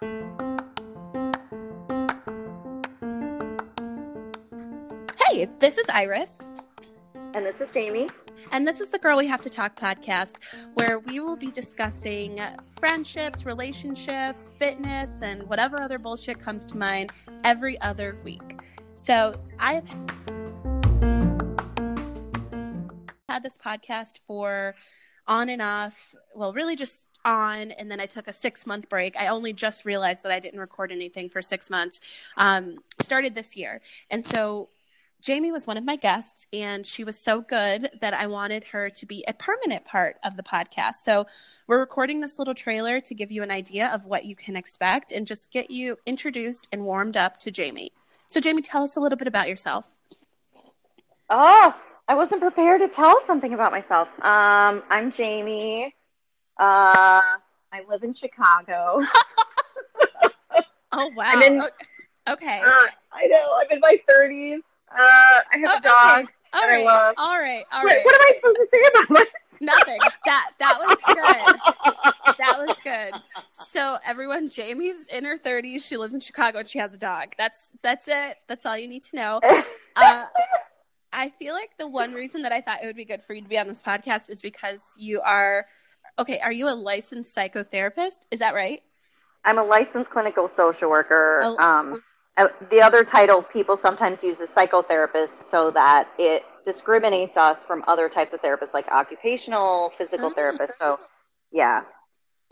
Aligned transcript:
Hey, 0.00 0.08
this 5.58 5.76
is 5.76 5.84
Iris. 5.92 6.38
And 7.34 7.44
this 7.44 7.60
is 7.60 7.68
Jamie. 7.68 8.08
And 8.50 8.66
this 8.66 8.80
is 8.80 8.88
the 8.88 8.98
Girl 8.98 9.18
We 9.18 9.26
Have 9.26 9.42
to 9.42 9.50
Talk 9.50 9.78
podcast, 9.78 10.36
where 10.72 11.00
we 11.00 11.20
will 11.20 11.36
be 11.36 11.50
discussing 11.50 12.40
friendships, 12.78 13.44
relationships, 13.44 14.52
fitness, 14.58 15.20
and 15.20 15.42
whatever 15.42 15.82
other 15.82 15.98
bullshit 15.98 16.40
comes 16.40 16.64
to 16.66 16.78
mind 16.78 17.12
every 17.44 17.78
other 17.82 18.16
week. 18.24 18.58
So 18.96 19.38
I've 19.58 19.86
had 23.28 23.42
this 23.42 23.58
podcast 23.58 24.20
for 24.26 24.74
on 25.26 25.50
and 25.50 25.60
off, 25.60 26.14
well, 26.34 26.54
really 26.54 26.74
just 26.74 27.06
on, 27.24 27.70
and 27.72 27.90
then 27.90 28.00
I 28.00 28.06
took 28.06 28.28
a 28.28 28.32
six 28.32 28.66
month 28.66 28.88
break. 28.88 29.16
I 29.16 29.28
only 29.28 29.52
just 29.52 29.84
realized 29.84 30.22
that 30.22 30.32
I 30.32 30.40
didn't 30.40 30.60
record 30.60 30.92
anything 30.92 31.28
for 31.28 31.42
six 31.42 31.70
months. 31.70 32.00
Um, 32.36 32.78
started 33.00 33.34
this 33.34 33.56
year. 33.56 33.80
And 34.10 34.24
so 34.24 34.68
Jamie 35.20 35.52
was 35.52 35.66
one 35.66 35.76
of 35.76 35.84
my 35.84 35.96
guests, 35.96 36.46
and 36.52 36.86
she 36.86 37.04
was 37.04 37.18
so 37.18 37.42
good 37.42 37.90
that 38.00 38.14
I 38.14 38.26
wanted 38.26 38.64
her 38.64 38.88
to 38.90 39.06
be 39.06 39.22
a 39.28 39.34
permanent 39.34 39.84
part 39.84 40.16
of 40.24 40.36
the 40.36 40.42
podcast. 40.42 40.96
So, 41.04 41.26
we're 41.66 41.78
recording 41.78 42.20
this 42.20 42.38
little 42.38 42.54
trailer 42.54 43.00
to 43.02 43.14
give 43.14 43.30
you 43.30 43.42
an 43.42 43.50
idea 43.50 43.90
of 43.92 44.06
what 44.06 44.24
you 44.24 44.34
can 44.34 44.56
expect 44.56 45.12
and 45.12 45.26
just 45.26 45.50
get 45.50 45.70
you 45.70 45.98
introduced 46.06 46.68
and 46.72 46.84
warmed 46.84 47.18
up 47.18 47.38
to 47.40 47.50
Jamie. 47.50 47.90
So, 48.28 48.40
Jamie, 48.40 48.62
tell 48.62 48.82
us 48.82 48.96
a 48.96 49.00
little 49.00 49.18
bit 49.18 49.28
about 49.28 49.48
yourself. 49.48 49.84
Oh, 51.28 51.74
I 52.08 52.14
wasn't 52.14 52.40
prepared 52.40 52.80
to 52.80 52.88
tell 52.88 53.20
something 53.26 53.52
about 53.52 53.72
myself. 53.72 54.08
Um, 54.22 54.82
I'm 54.88 55.12
Jamie. 55.12 55.94
Uh, 56.60 57.20
I 57.72 57.82
live 57.88 58.02
in 58.02 58.12
Chicago. 58.12 59.00
oh, 60.92 61.10
wow. 61.16 61.40
In, 61.44 61.62
okay. 62.28 62.60
Uh, 62.60 62.86
I 63.12 63.26
know. 63.28 63.58
I'm 63.60 63.66
in 63.70 63.80
my 63.80 63.98
30s. 64.08 64.58
Uh, 64.90 64.94
I 64.98 65.58
have 65.58 65.70
Oh, 65.70 65.78
a 65.78 65.80
dog. 65.80 66.18
okay. 66.24 66.32
All 66.52 66.68
right. 66.68 67.14
All 67.16 67.38
right. 67.40 67.64
All 67.72 67.82
What, 67.82 67.94
right. 67.94 68.04
what 68.04 68.14
am 68.14 68.20
I 68.22 68.32
supposed 68.36 68.56
to 68.56 68.66
say 68.72 68.82
about 68.92 69.10
myself? 69.10 69.28
Nothing. 69.62 69.98
That 70.24 70.50
that 70.58 70.78
was 70.78 70.96
good. 71.06 72.34
That 72.38 72.58
was 72.58 72.76
good. 72.82 73.12
So 73.66 73.98
everyone, 74.06 74.48
Jamie's 74.48 75.06
in 75.08 75.24
her 75.26 75.36
thirties. 75.36 75.84
She 75.84 75.96
lives 75.98 76.14
in 76.14 76.20
Chicago 76.20 76.60
and 76.60 76.66
she 76.68 76.78
has 76.78 76.94
a 76.94 76.98
dog. 76.98 77.34
That's 77.36 77.70
that's 77.82 78.08
it. 78.08 78.36
That's 78.48 78.64
all 78.66 78.76
you 78.78 78.88
need 78.88 79.04
to 79.04 79.16
know. 79.16 79.40
Uh, 79.96 80.24
I 81.12 81.28
feel 81.30 81.52
like 81.52 81.70
the 81.78 81.88
one 81.88 82.14
reason 82.14 82.42
that 82.42 82.52
I 82.52 82.60
thought 82.62 82.82
it 82.82 82.86
would 82.86 82.96
be 82.96 83.04
good 83.04 83.22
for 83.22 83.34
you 83.34 83.42
to 83.42 83.48
be 83.48 83.58
on 83.58 83.66
this 83.66 83.82
podcast 83.82 84.30
is 84.30 84.40
because 84.40 84.94
you 84.96 85.20
are 85.20 85.66
okay. 86.18 86.38
Are 86.40 86.52
you 86.52 86.68
a 86.68 86.74
licensed 86.74 87.34
psychotherapist? 87.36 88.20
Is 88.30 88.38
that 88.40 88.54
right? 88.54 88.80
I'm 89.44 89.58
a 89.58 89.64
licensed 89.64 90.10
clinical 90.10 90.48
social 90.48 90.90
worker. 90.90 91.40
Oh. 91.42 91.56
Um, 91.58 92.02
uh, 92.36 92.48
the 92.70 92.80
other 92.82 93.04
title 93.04 93.42
people 93.42 93.76
sometimes 93.76 94.22
use 94.22 94.40
is 94.40 94.48
psychotherapist 94.50 95.50
so 95.50 95.70
that 95.72 96.08
it 96.18 96.44
discriminates 96.64 97.36
us 97.36 97.58
from 97.66 97.82
other 97.88 98.08
types 98.08 98.32
of 98.32 98.40
therapists 98.42 98.74
like 98.74 98.86
occupational, 98.88 99.92
physical 99.98 100.26
Oh. 100.26 100.34
therapists. 100.38 100.76
So, 100.78 101.00
yeah. 101.52 101.82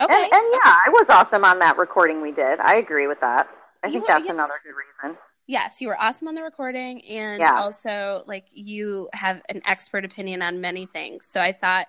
Okay. 0.01 0.13
And, 0.15 0.23
and 0.33 0.45
yeah, 0.53 0.61
I 0.65 0.89
was 0.91 1.09
awesome 1.11 1.45
on 1.45 1.59
that 1.59 1.77
recording 1.77 2.21
we 2.23 2.33
did. 2.33 2.61
I 2.61 2.77
agree 2.77 3.07
with 3.07 3.21
that. 3.21 3.49
I 3.83 3.89
You 3.89 3.95
think 3.95 4.05
were- 4.09 4.15
that's 4.15 4.25
yes. 4.25 4.33
another 4.35 4.55
good 4.65 4.75
reason. 4.75 5.19
Yes, 5.47 5.81
you 5.81 5.89
were 5.89 5.97
awesome 5.99 6.29
on 6.29 6.35
the 6.35 6.43
recording, 6.43 7.03
and 7.07 7.41
Yeah. 7.41 7.59
also 7.59 8.23
like 8.27 8.45
you 8.53 9.09
have 9.15 9.41
an 9.49 9.63
expert 9.65 10.05
opinion 10.05 10.43
on 10.43 10.61
many 10.61 10.85
things. 10.85 11.27
So 11.27 11.41
I 11.41 11.53
thought 11.53 11.87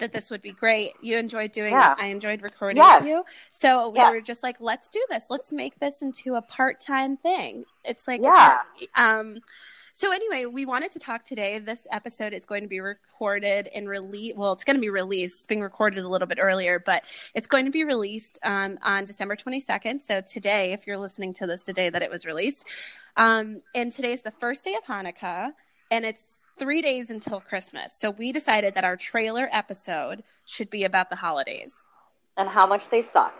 that 0.00 0.12
this 0.12 0.30
would 0.30 0.42
be 0.42 0.52
great. 0.52 0.92
You 1.00 1.18
enjoyed 1.18 1.52
doing 1.52 1.72
Yeah. 1.72 1.92
it. 1.92 1.98
I 2.00 2.06
enjoyed 2.06 2.42
recording 2.42 2.78
Yes. 2.78 3.06
you. 3.06 3.24
So 3.50 3.90
we 3.90 3.98
Yes. 3.98 4.10
were 4.10 4.20
just 4.20 4.42
like, 4.42 4.56
let's 4.60 4.88
do 4.88 5.04
this. 5.08 5.26
Let's 5.30 5.52
make 5.52 5.78
this 5.78 6.02
into 6.02 6.34
a 6.34 6.42
part-time 6.42 7.16
thing. 7.16 7.64
It's 7.84 8.08
like 8.08 8.22
Yeah. 8.24 8.60
um 8.96 9.40
so 9.92 10.12
anyway, 10.12 10.46
we 10.46 10.64
wanted 10.64 10.92
to 10.92 10.98
talk 10.98 11.24
today. 11.24 11.58
This 11.58 11.86
episode 11.90 12.32
is 12.32 12.46
going 12.46 12.62
to 12.62 12.68
be 12.68 12.80
recorded 12.80 13.68
and 13.74 13.86
released. 13.86 14.34
Well, 14.36 14.52
it's 14.52 14.64
going 14.64 14.76
to 14.76 14.80
be 14.80 14.88
released. 14.88 15.34
It's 15.40 15.46
being 15.46 15.60
recorded 15.60 16.02
a 16.02 16.08
little 16.08 16.28
bit 16.28 16.38
earlier, 16.40 16.78
but 16.78 17.04
it's 17.34 17.46
going 17.46 17.66
to 17.66 17.70
be 17.70 17.84
released 17.84 18.38
um, 18.42 18.78
on 18.82 19.04
December 19.04 19.36
22nd. 19.36 20.00
So 20.00 20.22
today, 20.22 20.72
if 20.72 20.86
you're 20.86 20.96
listening 20.96 21.34
to 21.34 21.46
this 21.46 21.62
today 21.62 21.90
that 21.90 22.00
it 22.02 22.10
was 22.10 22.24
released, 22.24 22.64
um, 23.18 23.60
and 23.74 23.92
today 23.92 24.12
is 24.12 24.22
the 24.22 24.30
first 24.30 24.64
day 24.64 24.74
of 24.74 24.84
Hanukkah, 24.84 25.52
and 25.90 26.06
it's 26.06 26.44
three 26.60 26.82
days 26.82 27.10
until 27.10 27.40
Christmas. 27.40 27.94
So 27.96 28.10
we 28.10 28.30
decided 28.30 28.74
that 28.74 28.84
our 28.84 28.96
trailer 28.96 29.48
episode 29.50 30.22
should 30.44 30.70
be 30.70 30.84
about 30.84 31.08
the 31.08 31.16
holidays. 31.16 31.86
And 32.36 32.48
how 32.48 32.66
much 32.66 32.90
they 32.90 33.02
suck. 33.02 33.34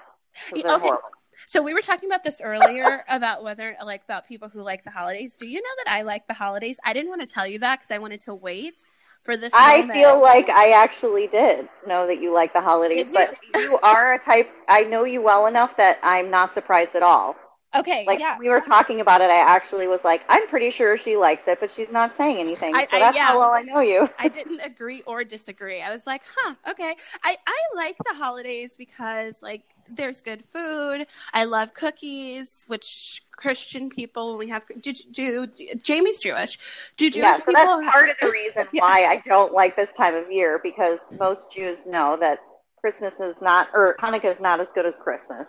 Okay. 0.52 0.62
horrible. 0.66 1.02
So 1.46 1.62
we 1.62 1.74
were 1.74 1.82
talking 1.82 2.08
about 2.08 2.24
this 2.24 2.40
earlier 2.40 3.04
about 3.08 3.44
whether 3.44 3.76
like 3.84 4.04
about 4.04 4.26
people 4.26 4.48
who 4.48 4.62
like 4.62 4.84
the 4.84 4.90
holidays. 4.90 5.34
Do 5.34 5.46
you 5.46 5.60
know 5.60 5.84
that 5.84 5.92
I 5.92 6.02
like 6.02 6.26
the 6.26 6.34
holidays? 6.34 6.78
I 6.84 6.92
didn't 6.94 7.10
want 7.10 7.20
to 7.20 7.26
tell 7.26 7.46
you 7.46 7.58
that 7.60 7.80
because 7.80 7.90
I 7.90 7.98
wanted 7.98 8.22
to 8.22 8.34
wait 8.34 8.86
for 9.22 9.36
this. 9.36 9.52
I 9.54 9.86
feel 9.88 10.20
like 10.20 10.48
I 10.48 10.70
actually 10.70 11.26
did 11.26 11.68
know 11.86 12.06
that 12.06 12.22
you 12.22 12.32
like 12.32 12.54
the 12.54 12.60
holidays, 12.62 13.12
Did 13.12 13.30
but 13.52 13.60
you 13.60 13.78
are 13.82 14.14
a 14.14 14.18
type. 14.18 14.50
I 14.66 14.84
know 14.84 15.04
you 15.04 15.20
well 15.20 15.46
enough 15.46 15.76
that 15.76 15.98
I'm 16.02 16.30
not 16.30 16.54
surprised 16.54 16.94
at 16.94 17.02
all. 17.02 17.36
Okay, 17.74 18.04
Like 18.06 18.20
yeah. 18.20 18.38
we 18.38 18.48
were 18.48 18.60
talking 18.60 19.00
about 19.00 19.20
it, 19.20 19.30
I 19.30 19.38
actually 19.38 19.86
was 19.86 20.00
like, 20.04 20.22
I'm 20.28 20.46
pretty 20.48 20.70
sure 20.70 20.96
she 20.96 21.16
likes 21.16 21.46
it, 21.46 21.60
but 21.60 21.70
she's 21.70 21.90
not 21.90 22.16
saying 22.16 22.38
anything. 22.38 22.74
I- 22.74 22.82
so 22.82 22.96
I- 22.96 22.98
that's 22.98 23.16
yeah. 23.16 23.26
how 23.28 23.38
well 23.38 23.50
I 23.52 23.62
know 23.62 23.80
you. 23.80 24.08
I 24.18 24.28
didn't 24.28 24.60
agree 24.64 25.02
or 25.06 25.24
disagree. 25.24 25.80
I 25.82 25.92
was 25.92 26.06
like, 26.06 26.22
huh, 26.36 26.54
okay. 26.70 26.94
I, 27.24 27.36
I 27.46 27.58
like 27.76 27.96
the 28.06 28.14
holidays 28.14 28.76
because 28.76 29.36
like 29.42 29.62
there's 29.92 30.20
good 30.20 30.44
food. 30.44 31.06
I 31.32 31.44
love 31.44 31.74
cookies, 31.74 32.64
which 32.68 33.22
Christian 33.32 33.88
people 33.90 34.36
we 34.38 34.48
have 34.48 34.62
do, 34.80 34.92
do 35.10 35.46
Jamie's 35.82 36.20
Jewish. 36.20 36.58
Do 36.96 37.10
Jewish 37.10 37.22
Yeah, 37.24 37.36
so 37.38 37.44
people 37.46 37.54
that's 37.54 37.82
have- 37.84 37.92
part 37.92 38.08
of 38.10 38.16
the 38.20 38.26
reason 38.32 38.66
Yeah. 38.72 38.82
why 38.82 39.06
I 39.06 39.16
don't 39.16 39.52
like 39.52 39.76
this 39.76 39.90
time 39.96 40.14
of 40.14 40.30
year 40.30 40.60
because 40.62 40.98
most 41.18 41.50
Jews 41.50 41.86
know 41.86 42.16
that 42.20 42.38
Christmas 42.80 43.20
is 43.20 43.36
not, 43.40 43.68
or 43.74 43.96
Hanukkah 44.00 44.34
is 44.34 44.40
not 44.40 44.60
as 44.60 44.68
good 44.74 44.86
as 44.86 44.96
Christmas. 44.96 45.48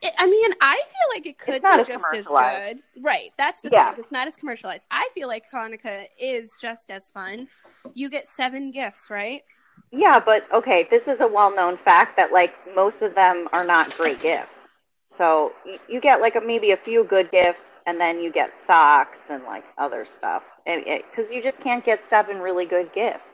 It, 0.00 0.12
I 0.18 0.26
mean, 0.26 0.50
I 0.60 0.76
feel 0.76 1.16
like 1.16 1.26
it 1.26 1.38
could 1.38 1.62
be 1.62 1.68
as 1.68 1.86
just 1.86 2.14
as 2.14 2.26
good. 2.26 2.82
Right. 3.02 3.30
That's 3.36 3.62
the 3.62 3.70
Yeah. 3.70 3.90
thing. 3.90 4.02
It's 4.02 4.12
not 4.12 4.28
as 4.28 4.36
commercialized. 4.36 4.84
I 4.90 5.08
feel 5.14 5.28
like 5.28 5.44
Hanukkah 5.52 6.06
is 6.18 6.56
just 6.60 6.90
as 6.90 7.10
fun. 7.10 7.48
You 7.94 8.08
get 8.08 8.28
seven 8.28 8.70
gifts, 8.70 9.10
right? 9.10 9.42
Yeah, 9.92 10.20
but 10.20 10.50
okay, 10.52 10.86
this 10.90 11.08
is 11.08 11.20
a 11.20 11.26
well-known 11.26 11.76
fact 11.78 12.16
that 12.16 12.32
like 12.32 12.54
most 12.74 13.02
of 13.02 13.14
them 13.14 13.48
are 13.52 13.64
not 13.64 13.96
great 13.96 14.20
gifts. 14.20 14.68
So 15.18 15.52
you, 15.66 15.78
you 15.88 16.00
get 16.00 16.20
like 16.20 16.36
a, 16.36 16.40
maybe 16.40 16.70
a 16.70 16.76
few 16.76 17.04
good 17.04 17.30
gifts, 17.30 17.72
and 17.86 18.00
then 18.00 18.20
you 18.20 18.30
get 18.30 18.52
socks 18.66 19.18
and 19.28 19.42
like 19.44 19.64
other 19.78 20.04
stuff, 20.04 20.42
because 20.64 21.30
eh, 21.30 21.34
you 21.34 21.42
just 21.42 21.60
can't 21.60 21.84
get 21.84 22.08
seven 22.08 22.38
really 22.38 22.66
good 22.66 22.92
gifts. 22.92 23.32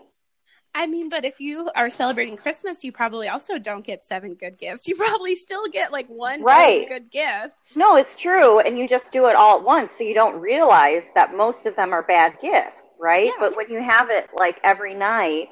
I 0.78 0.86
mean, 0.86 1.08
but 1.08 1.24
if 1.24 1.40
you 1.40 1.70
are 1.74 1.88
celebrating 1.88 2.36
Christmas, 2.36 2.84
you 2.84 2.92
probably 2.92 3.28
also 3.28 3.58
don't 3.58 3.82
get 3.82 4.04
seven 4.04 4.34
good 4.34 4.58
gifts. 4.58 4.86
You 4.86 4.94
probably 4.94 5.34
still 5.34 5.66
get 5.68 5.90
like 5.90 6.06
one 6.08 6.42
Right. 6.42 6.86
good 6.86 7.10
gift. 7.10 7.54
No, 7.74 7.96
it's 7.96 8.14
true, 8.14 8.60
and 8.60 8.78
you 8.78 8.86
just 8.86 9.10
do 9.10 9.24
it 9.26 9.36
all 9.36 9.56
at 9.56 9.64
once, 9.64 9.92
so 9.96 10.04
you 10.04 10.12
don't 10.12 10.36
realize 10.38 11.04
that 11.14 11.34
most 11.34 11.64
of 11.64 11.74
them 11.76 11.94
are 11.94 12.02
bad 12.02 12.36
gifts, 12.42 12.82
right? 12.98 13.28
Yeah. 13.28 13.32
But 13.40 13.56
when 13.56 13.70
you 13.70 13.80
have 13.82 14.10
it 14.10 14.28
like 14.38 14.60
every 14.62 14.92
night, 14.92 15.48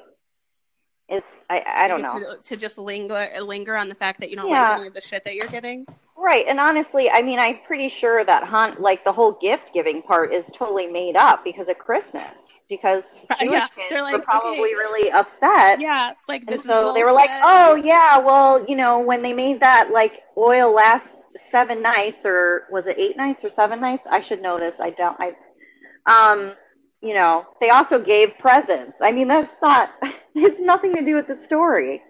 it's 1.09 1.27
I 1.49 1.63
I 1.65 1.87
don't 1.87 2.03
know. 2.03 2.19
To, 2.35 2.41
to 2.43 2.55
just 2.55 2.77
linger 2.77 3.27
linger 3.41 3.75
on 3.75 3.89
the 3.89 3.95
fact 3.95 4.19
that 4.19 4.29
you 4.29 4.35
don't 4.35 4.47
Yeah. 4.47 4.69
like 4.69 4.77
any 4.77 4.87
of 4.87 4.93
the 4.93 5.01
shit 5.01 5.23
that 5.25 5.33
you're 5.33 5.47
getting. 5.47 5.87
Right, 6.15 6.45
and 6.47 6.59
honestly, 6.59 7.09
I 7.09 7.23
mean, 7.23 7.39
I'm 7.39 7.59
pretty 7.65 7.89
sure 7.89 8.23
that 8.23 8.43
Han, 8.43 8.75
like 8.79 9.03
the 9.03 9.11
whole 9.11 9.33
gift 9.33 9.73
giving 9.73 10.03
part 10.03 10.31
is 10.33 10.45
totally 10.53 10.85
made 10.87 11.15
up 11.15 11.43
because 11.43 11.67
of 11.67 11.79
Christmas. 11.79 12.37
Because 12.69 13.03
Jewish 13.39 13.51
yeah, 13.51 13.67
kids 13.67 13.89
they're 13.89 14.03
were 14.11 14.17
like, 14.17 14.23
probably 14.23 14.73
okay. 14.73 14.73
really 14.75 15.11
upset, 15.11 15.79
Yeah, 15.79 16.13
like 16.27 16.45
this 16.47 16.61
and 16.63 16.65
is 16.65 16.65
so 16.65 16.93
they 16.93 17.03
were 17.03 17.11
like, 17.11 17.29
"Oh 17.43 17.75
yeah, 17.75 18.17
well, 18.17 18.65
you 18.67 18.75
know, 18.75 18.99
when 18.99 19.21
they 19.21 19.33
made 19.33 19.59
that 19.61 19.91
like 19.91 20.23
oil 20.37 20.73
last 20.73 21.07
seven 21.51 21.81
nights, 21.81 22.25
or 22.25 22.65
was 22.71 22.87
it 22.87 22.97
eight 22.97 23.17
nights 23.17 23.43
or 23.43 23.49
seven 23.49 23.79
nights? 23.79 24.03
I 24.09 24.21
should 24.21 24.41
know 24.41 24.57
this. 24.57 24.79
I 24.79 24.89
don't. 24.91 25.17
I, 25.19 25.33
um, 26.05 26.53
you 27.01 27.13
know, 27.13 27.45
they 27.61 27.69
also 27.69 27.99
gave 27.99 28.37
presents. 28.39 28.97
I 29.01 29.11
mean, 29.11 29.27
that's 29.27 29.53
not. 29.61 29.91
It's 30.37 30.59
nothing 30.59 30.93
to 30.95 31.01
do 31.05 31.15
with 31.15 31.27
the 31.27 31.35
story. 31.35 32.01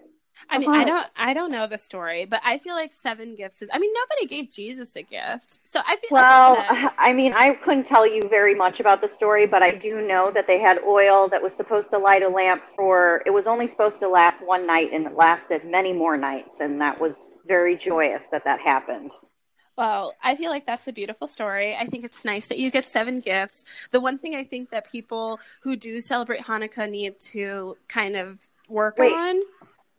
I 0.48 0.58
mean, 0.58 0.70
I 0.70 0.82
uh-huh. 0.82 0.84
don't, 0.84 1.06
I 1.16 1.34
don't 1.34 1.50
know 1.50 1.66
the 1.66 1.78
story, 1.78 2.24
but 2.24 2.40
I 2.44 2.58
feel 2.58 2.74
like 2.74 2.92
seven 2.92 3.34
gifts 3.34 3.62
is. 3.62 3.68
I 3.72 3.78
mean, 3.78 3.92
nobody 3.94 4.26
gave 4.26 4.50
Jesus 4.50 4.96
a 4.96 5.02
gift, 5.02 5.60
so 5.64 5.80
I 5.86 5.96
feel 5.96 6.08
Well, 6.10 6.54
like 6.54 6.68
that- 6.68 6.94
I 6.98 7.12
mean, 7.12 7.32
I 7.32 7.54
couldn't 7.54 7.84
tell 7.84 8.06
you 8.06 8.28
very 8.28 8.54
much 8.54 8.80
about 8.80 9.00
the 9.00 9.08
story, 9.08 9.46
but 9.46 9.62
I 9.62 9.72
do 9.72 10.00
know 10.00 10.30
that 10.30 10.46
they 10.46 10.58
had 10.58 10.78
oil 10.86 11.28
that 11.28 11.42
was 11.42 11.52
supposed 11.52 11.90
to 11.90 11.98
light 11.98 12.22
a 12.22 12.28
lamp 12.28 12.62
for. 12.76 13.22
It 13.26 13.30
was 13.30 13.46
only 13.46 13.66
supposed 13.66 13.98
to 14.00 14.08
last 14.08 14.40
one 14.42 14.66
night, 14.66 14.90
and 14.92 15.06
it 15.06 15.14
lasted 15.14 15.64
many 15.64 15.92
more 15.92 16.16
nights, 16.16 16.60
and 16.60 16.80
that 16.80 17.00
was 17.00 17.36
very 17.46 17.76
joyous 17.76 18.24
that 18.30 18.44
that 18.44 18.60
happened. 18.60 19.12
Well, 19.76 20.14
I 20.22 20.36
feel 20.36 20.50
like 20.50 20.64
that's 20.64 20.88
a 20.88 20.92
beautiful 20.92 21.28
story. 21.28 21.76
I 21.76 21.84
think 21.84 22.04
it's 22.04 22.24
nice 22.24 22.46
that 22.46 22.58
you 22.58 22.70
get 22.70 22.88
seven 22.88 23.20
gifts. 23.20 23.64
The 23.90 24.00
one 24.00 24.16
thing 24.16 24.34
I 24.34 24.42
think 24.42 24.70
that 24.70 24.90
people 24.90 25.38
who 25.60 25.76
do 25.76 26.00
celebrate 26.00 26.40
Hanukkah 26.40 26.90
need 26.90 27.18
to 27.18 27.76
kind 27.86 28.16
of 28.16 28.38
work 28.68 28.98
Wait. 28.98 29.12
on. 29.12 29.42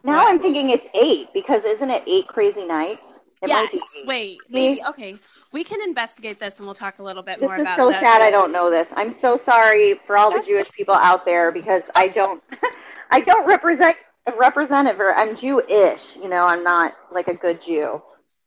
Now? 0.04 0.28
I'm 0.28 0.40
thinking 0.40 0.70
it's 0.70 0.88
eight 0.94 1.34
because 1.34 1.64
isn't 1.64 1.90
it 1.90 2.04
eight 2.08 2.28
crazy 2.28 2.66
nights? 2.66 3.02
It 3.42 3.50
yes. 3.50 3.56
might 3.56 3.72
be 3.72 3.78
eight. 3.78 4.08
Wait. 4.08 4.38
Maybe. 4.50 4.82
Okay. 4.90 5.16
We 5.54 5.64
can 5.64 5.82
investigate 5.82 6.40
this, 6.40 6.58
and 6.58 6.66
we'll 6.66 6.76
talk 6.76 7.00
a 7.00 7.04
little 7.04 7.24
bit 7.24 7.40
This 7.40 7.48
more 7.48 7.56
is 7.56 7.62
about 7.62 7.78
so 7.78 7.90
that. 7.90 8.02
sad 8.02 8.22
I 8.22 8.32
don't 8.32 8.52
know 8.52 8.70
this. 8.70 8.88
I'm 8.96 9.12
so 9.12 9.38
sorry 9.38 10.00
for 10.06 10.18
all 10.18 10.32
the 10.32 10.44
Jewish 10.46 10.72
people 10.72 10.96
out 10.96 11.26
there 11.26 11.52
because 11.52 11.84
I 11.96 12.08
don't 12.08 12.44
I 13.12 13.22
don't 13.22 13.48
represent 13.48 13.98
represent 14.38 14.88
it 14.88 14.98
I'm 15.00 15.36
Jewish, 15.36 16.16
you 16.16 16.28
know, 16.28 16.44
I'm 16.44 16.64
not 16.64 16.96
like 17.12 17.28
a 17.28 17.34
good 17.34 17.62
Jew. 17.62 18.02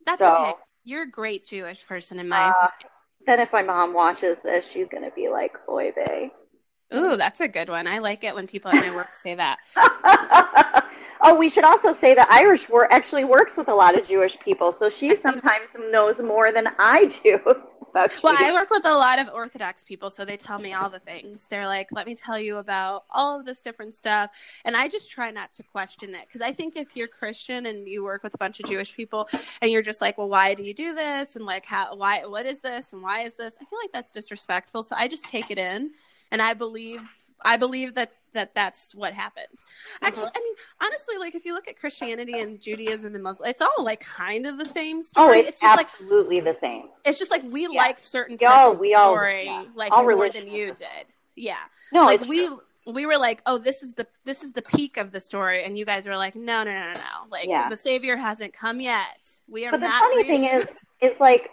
That's 0.07 0.21
So- 0.21 0.35
okay. 0.35 0.53
You're 0.83 1.03
a 1.03 1.11
great 1.11 1.45
Jewish 1.45 1.87
person 1.87 2.19
in 2.19 2.29
my. 2.29 2.49
Uh, 2.49 2.69
then 3.27 3.39
if 3.39 3.53
my 3.53 3.63
mom 3.63 3.93
watches 3.93 4.39
this, 4.43 4.67
she's 4.67 4.89
gonna 4.89 5.11
be 5.15 5.29
like, 5.29 5.53
Oy 5.69 5.93
vey. 5.93 6.33
Ooh, 6.95 7.17
that's 7.17 7.41
a 7.41 7.49
good 7.49 7.69
one. 7.69 7.87
I 7.87 7.99
like 7.99 8.25
it 8.25 8.35
when 8.35 8.47
people 8.47 8.71
at 8.71 8.77
my 8.77 8.95
work 8.95 9.15
say 9.15 9.35
that. 9.35 9.59
oh, 11.23 11.35
we 11.35 11.49
should 11.49 11.65
also 11.65 11.95
say 11.95 12.15
that 12.15 12.31
Iris 12.31 12.69
wor- 12.69 12.93
actually 12.93 13.25
works 13.25 13.57
with 13.57 13.69
a 13.69 13.75
lot 13.75 13.99
of 13.99 14.07
Jewish 14.07 14.39
people, 14.41 14.73
so 14.73 14.89
she 14.89 15.17
sometimes 15.17 15.69
knows 15.91 16.21
more 16.21 16.53
than 16.53 16.69
I 16.79 17.07
do. 17.23 17.41
Well, 18.23 18.37
I 18.39 18.53
work 18.53 18.71
with 18.71 18.85
a 18.85 18.95
lot 18.95 19.19
of 19.19 19.29
Orthodox 19.33 19.85
people, 19.85 20.11
so 20.11 20.25
they 20.25 20.37
tell 20.37 20.59
me 20.59 20.73
all 20.73 20.91
the 20.91 21.01
things. 21.01 21.47
They're 21.49 21.67
like, 21.67 21.89
let 21.91 22.07
me 22.07 22.15
tell 22.15 22.39
you 22.39 22.59
about 22.59 23.05
all 23.11 23.39
of 23.39 23.47
this 23.47 23.61
different 23.61 23.95
stuff. 23.95 24.31
And 24.65 24.77
I 24.77 24.89
just 24.89 25.11
try 25.11 25.31
not 25.31 25.53
to 25.55 25.63
question 25.63 26.15
it. 26.15 26.23
Because 26.27 26.43
I 26.43 26.53
think 26.53 26.77
if 26.77 26.95
you're 26.95 27.09
Christian 27.09 27.67
and 27.67 27.89
you 27.89 28.05
work 28.05 28.23
with 28.23 28.35
a 28.35 28.39
bunch 28.39 28.61
of 28.61 28.67
Jewish 28.67 28.95
people 28.95 29.29
and 29.61 29.71
you're 29.71 29.83
just 29.83 30.01
like, 30.01 30.19
well, 30.19 30.29
why 30.29 30.55
do 30.55 30.63
you 30.63 30.75
do 30.75 30.95
this? 30.95 31.37
And 31.37 31.45
like, 31.45 31.67
how, 31.67 31.97
why, 31.97 32.25
what 32.27 32.47
is 32.47 32.61
this? 32.61 32.93
And 32.93 33.03
why 33.03 33.23
is 33.23 33.35
this? 33.35 33.55
I 33.61 33.65
feel 33.65 33.79
like 33.83 33.93
that's 33.93 34.13
disrespectful. 34.13 34.85
So 34.85 34.95
I 34.97 35.09
just 35.09 35.25
take 35.25 35.51
it 35.51 35.59
in 35.59 35.91
and 36.31 36.41
I 36.41 36.55
believe, 36.55 37.03
I 37.43 37.57
believe 37.57 37.95
that 37.95 38.13
that 38.35 38.55
that's 38.55 38.95
what 38.95 39.13
happened. 39.13 39.47
Actually, 40.03 40.25
Uh-huh. 40.25 40.33
I 40.37 40.41
mean, 40.41 40.55
honestly, 40.83 41.17
like 41.19 41.35
if 41.35 41.45
you 41.45 41.55
look 41.55 41.69
at 41.69 41.79
Christianity 41.79 42.41
and 42.41 42.61
Judaism 42.61 43.15
and 43.15 43.23
Muslim, 43.23 43.49
it's 43.49 43.63
all 43.63 43.85
like 43.85 44.01
kind 44.01 44.47
of 44.47 44.59
the 44.59 44.67
same 44.67 45.03
story. 45.03 45.39
Oh, 45.39 45.49
it's, 45.49 45.61
just 45.61 45.77
like 45.77 45.87
absolutely 45.87 46.41
the 46.41 46.57
same. 46.61 46.85
it's 47.05 47.19
just 47.19 47.31
like 47.31 47.43
we 47.45 47.63
Yeah. 47.63 47.81
like 47.81 48.01
certain 48.01 48.39
parts 48.39 48.75
of 48.75 48.79
we 48.79 48.95
all- 48.95 49.15
story 49.15 49.45
yeah. 49.47 49.65
like 49.75 49.93
All 49.93 50.03
more 50.03 50.29
than 50.29 50.51
you 50.51 50.69
did. 50.69 51.07
Yeah, 51.37 51.57
No, 51.93 52.05
like 52.05 52.21
it's 52.21 52.29
we 52.29 52.47
true. 52.47 52.61
we 52.87 53.07
were 53.07 53.17
like, 53.17 53.41
oh, 53.47 53.57
this 53.59 53.83
is 53.83 53.95
the 53.95 54.07
this 54.25 54.43
is 54.43 54.53
the 54.53 54.63
peak 54.63 54.97
of 54.99 55.11
the 55.13 55.21
story, 55.21 55.63
and 55.65 55.79
you 55.79 55.85
guys 55.87 56.07
were 56.07 56.17
like, 56.17 56.35
no, 56.37 56.65
no, 56.65 56.71
no, 56.73 56.87
no, 56.89 56.93
no. 56.93 57.01
Like 57.31 57.49
Yeah. 57.49 57.69
the 57.69 57.77
savior 57.77 58.17
hasn't 58.17 58.53
come 58.53 58.81
yet. 58.81 59.41
We 59.49 59.67
are 59.67 59.71
But 59.71 59.81
the 59.81 59.89
not. 59.89 60.01
funny 60.03 60.17
reached- 60.19 60.29
thing 60.29 60.45
is, 60.45 60.67
is 61.01 61.19
like, 61.21 61.51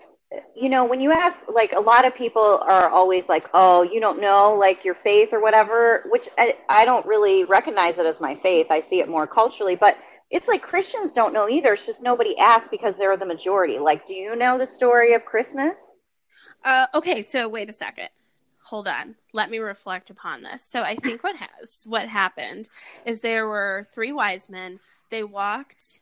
you 0.55 0.69
know, 0.69 0.85
when 0.85 0.99
you 0.99 1.11
ask, 1.11 1.39
like, 1.47 1.71
a 1.71 1.79
lot 1.79 2.05
of 2.05 2.15
people 2.15 2.59
are 2.61 2.89
always 2.89 3.23
like, 3.29 3.49
oh, 3.53 3.81
you 3.83 3.99
don't 3.99 4.19
know, 4.19 4.53
like, 4.53 4.83
your 4.83 4.95
faith 4.95 5.29
or 5.31 5.41
whatever, 5.41 6.03
which 6.09 6.27
I, 6.37 6.57
I 6.67 6.85
don't 6.85 7.05
really 7.05 7.45
recognize 7.45 7.97
it 7.97 8.05
as 8.05 8.19
my 8.19 8.35
faith. 8.35 8.67
I 8.69 8.81
see 8.81 8.99
it 8.99 9.07
more 9.07 9.25
culturally, 9.25 9.75
but 9.75 9.97
it's 10.29 10.47
like 10.47 10.61
Christians 10.61 11.13
don't 11.13 11.33
know 11.33 11.47
either. 11.47 11.73
It's 11.73 11.85
just 11.85 12.03
nobody 12.03 12.37
asks 12.37 12.67
because 12.69 12.97
they're 12.97 13.15
the 13.15 13.25
majority. 13.25 13.79
Like, 13.79 14.05
do 14.05 14.13
you 14.13 14.35
know 14.35 14.57
the 14.57 14.67
story 14.67 15.13
of 15.13 15.23
Christmas? 15.23 15.77
Uh, 16.65 16.87
okay, 16.93 17.21
so 17.21 17.47
wait 17.47 17.69
a 17.69 17.73
second. 17.73 18.09
Hold 18.63 18.89
on. 18.89 19.15
Let 19.31 19.49
me 19.49 19.59
reflect 19.59 20.09
upon 20.09 20.43
this. 20.43 20.61
So 20.61 20.83
I 20.83 20.95
think 20.95 21.23
what 21.23 21.37
has 21.37 21.85
what 21.87 22.09
happened 22.09 22.67
is 23.05 23.21
there 23.21 23.47
were 23.47 23.87
three 23.93 24.11
wise 24.11 24.49
men. 24.49 24.81
They 25.09 25.23
walked 25.23 26.01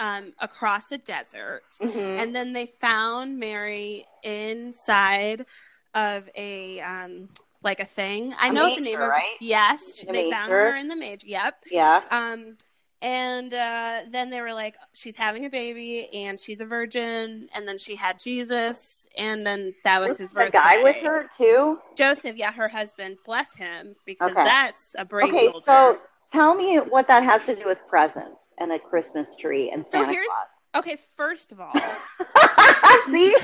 um, 0.00 0.32
across 0.40 0.90
a 0.90 0.98
desert, 0.98 1.62
Mm-hmm. 1.80 2.18
and 2.20 2.34
then 2.34 2.52
they 2.52 2.66
found 2.80 3.38
Mary 3.38 4.04
inside 4.24 5.46
of 5.94 6.28
a 6.36 6.80
um, 6.80 7.28
like 7.62 7.80
a 7.80 7.84
thing. 7.84 8.34
I 8.38 8.48
A 8.48 8.52
know 8.52 8.64
the 8.64 8.80
manger, 8.80 8.82
name 8.82 9.00
of 9.02 9.08
right? 9.10 9.36
yes. 9.40 9.80
A 10.08 10.12
they 10.12 10.30
found 10.30 10.50
her 10.50 10.74
in 10.76 10.88
the 10.88 10.96
manger. 10.96 11.26
Yep. 11.26 11.54
yeah. 11.70 12.02
Um, 12.10 12.56
and 13.02 13.52
uh, 13.54 14.00
then 14.10 14.28
they 14.28 14.42
were 14.42 14.52
like, 14.52 14.74
she's 14.92 15.16
having 15.16 15.46
a 15.46 15.50
baby, 15.50 16.06
and 16.12 16.38
she's 16.38 16.60
a 16.60 16.66
virgin, 16.66 17.48
and 17.54 17.66
then 17.66 17.78
she 17.78 17.96
had 17.96 18.20
Jesus, 18.20 19.06
and 19.16 19.46
then 19.46 19.74
that 19.84 20.00
was 20.02 20.18
his 20.18 20.32
the 20.32 20.40
birthday. 20.40 20.58
guy 20.58 20.82
with 20.82 20.96
her, 20.96 21.26
too? 21.36 21.78
Joseph, 21.96 22.36
yeah, 22.36 22.52
her 22.52 22.68
husband. 22.68 23.16
Bless 23.24 23.54
him, 23.56 23.96
because 24.04 24.32
Okay. 24.32 24.44
that's 24.44 24.94
a 24.98 25.06
brave 25.06 25.32
Okay, 25.32 25.46
soldier. 25.50 25.64
so 25.64 25.98
tell 26.30 26.54
me 26.54 26.76
what 26.76 27.08
that 27.08 27.22
has 27.24 27.42
to 27.46 27.56
do 27.56 27.64
with 27.64 27.78
presents 27.88 28.49
and 28.60 28.72
a 28.72 28.78
Christmas 28.78 29.34
tree 29.36 29.70
and 29.70 29.84
So 29.86 29.98
Santa 30.02 30.12
here's- 30.12 30.28
okay, 30.76 30.96
first 31.16 31.50
of 31.52 31.60
all, 31.60 31.72
See? 33.10 33.34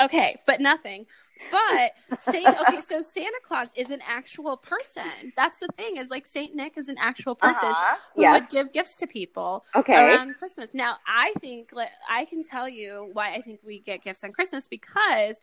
okay, 0.00 0.36
but 0.46 0.60
nothing. 0.60 1.06
But 1.50 1.92
Saint, 2.20 2.46
okay, 2.60 2.80
so 2.80 3.02
Santa 3.02 3.40
Claus 3.42 3.68
is 3.76 3.90
an 3.90 4.00
actual 4.06 4.56
person. 4.56 5.32
That's 5.36 5.58
the 5.58 5.66
thing 5.76 5.96
is 5.96 6.08
like 6.08 6.26
Saint 6.26 6.54
Nick 6.54 6.78
is 6.78 6.88
an 6.88 6.96
actual 6.98 7.34
person 7.34 7.70
Uh-huh. 7.70 7.96
who 8.14 8.22
Yes. 8.22 8.40
would 8.40 8.50
give 8.50 8.72
gifts 8.72 8.94
to 8.96 9.06
people. 9.08 9.64
Okay. 9.74 9.94
around 9.94 10.36
Christmas. 10.38 10.70
Now, 10.74 10.98
I 11.08 11.32
think 11.40 11.70
like, 11.72 11.88
I 12.08 12.24
can 12.26 12.42
tell 12.44 12.68
you 12.68 13.10
why 13.14 13.30
I 13.32 13.40
think 13.40 13.60
we 13.64 13.80
get 13.80 14.04
gifts 14.04 14.22
on 14.22 14.32
Christmas 14.32 14.68
because 14.68 15.40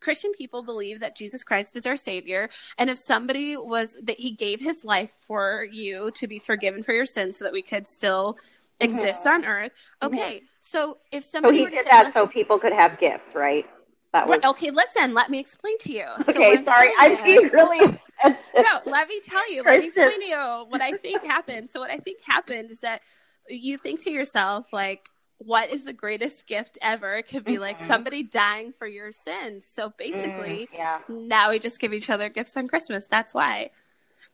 Christian 0.00 0.32
people 0.32 0.62
believe 0.62 1.00
that 1.00 1.16
Jesus 1.16 1.44
Christ 1.44 1.76
is 1.76 1.86
our 1.86 1.96
savior 1.96 2.50
and 2.78 2.90
if 2.90 2.98
somebody 2.98 3.56
was 3.56 3.96
that 4.02 4.20
he 4.20 4.30
gave 4.30 4.60
his 4.60 4.84
life 4.84 5.10
for 5.20 5.66
you 5.70 6.10
to 6.12 6.26
be 6.26 6.38
forgiven 6.38 6.82
for 6.82 6.92
your 6.92 7.06
sins 7.06 7.38
so 7.38 7.44
that 7.44 7.52
we 7.52 7.62
could 7.62 7.86
still 7.86 8.34
mm-hmm. 8.34 8.90
exist 8.90 9.26
on 9.26 9.44
earth. 9.44 9.70
Mm-hmm. 10.02 10.14
Okay. 10.14 10.42
So 10.60 10.98
if 11.10 11.24
So 11.24 11.30
somebody 11.30 11.58
he 11.58 11.64
were 11.64 11.70
to 11.70 11.76
did 11.76 11.84
say, 11.84 11.90
that 11.90 12.06
"Listen, 12.06 12.12
so 12.12 12.26
people 12.26 12.58
could 12.58 12.72
have 12.72 12.98
gifts, 12.98 13.34
right? 13.34 13.66
That 14.12 14.26
was 14.26 14.42
okay, 14.44 14.70
listen, 14.70 15.14
let 15.14 15.30
me 15.30 15.38
explain 15.38 15.78
to 15.78 15.92
you. 15.92 16.06
So 16.22 16.32
okay. 16.32 16.58
I'm 16.58 16.66
Sorry, 16.66 16.90
I'm 16.98 17.22
being 17.22 17.48
really. 17.52 17.98
no, 18.24 18.80
let 18.86 19.08
me 19.08 19.20
tell 19.24 19.52
you. 19.52 19.62
Let 19.62 19.80
me 19.80 19.86
explain 19.86 20.20
to 20.20 20.26
you 20.26 20.64
what 20.68 20.82
I 20.82 20.92
think 20.92 21.22
happened. 21.22 21.70
So 21.70 21.78
what 21.78 21.90
I 21.90 21.98
think 21.98 22.18
happened 22.24 22.72
is 22.72 22.80
that 22.80 23.02
you 23.48 23.78
think 23.78 24.00
to 24.00 24.10
yourself, 24.10 24.72
like, 24.72 25.08
what 25.44 25.70
is 25.70 25.84
the 25.84 25.92
greatest 25.92 26.46
gift 26.46 26.78
ever? 26.82 27.14
It 27.14 27.24
could 27.28 27.44
be 27.44 27.58
like 27.58 27.78
Mhm. 27.78 27.86
somebody 27.86 28.22
dying 28.22 28.72
for 28.72 28.86
your 28.86 29.10
sins. 29.10 29.66
So 29.66 29.90
basically, 29.96 30.68
Mm, 30.72 30.74
yeah, 30.74 31.00
now 31.08 31.50
we 31.50 31.58
just 31.58 31.80
give 31.80 31.92
each 31.94 32.10
other 32.10 32.28
gifts 32.28 32.56
on 32.56 32.68
Christmas. 32.68 33.06
That's 33.06 33.32
why. 33.34 33.70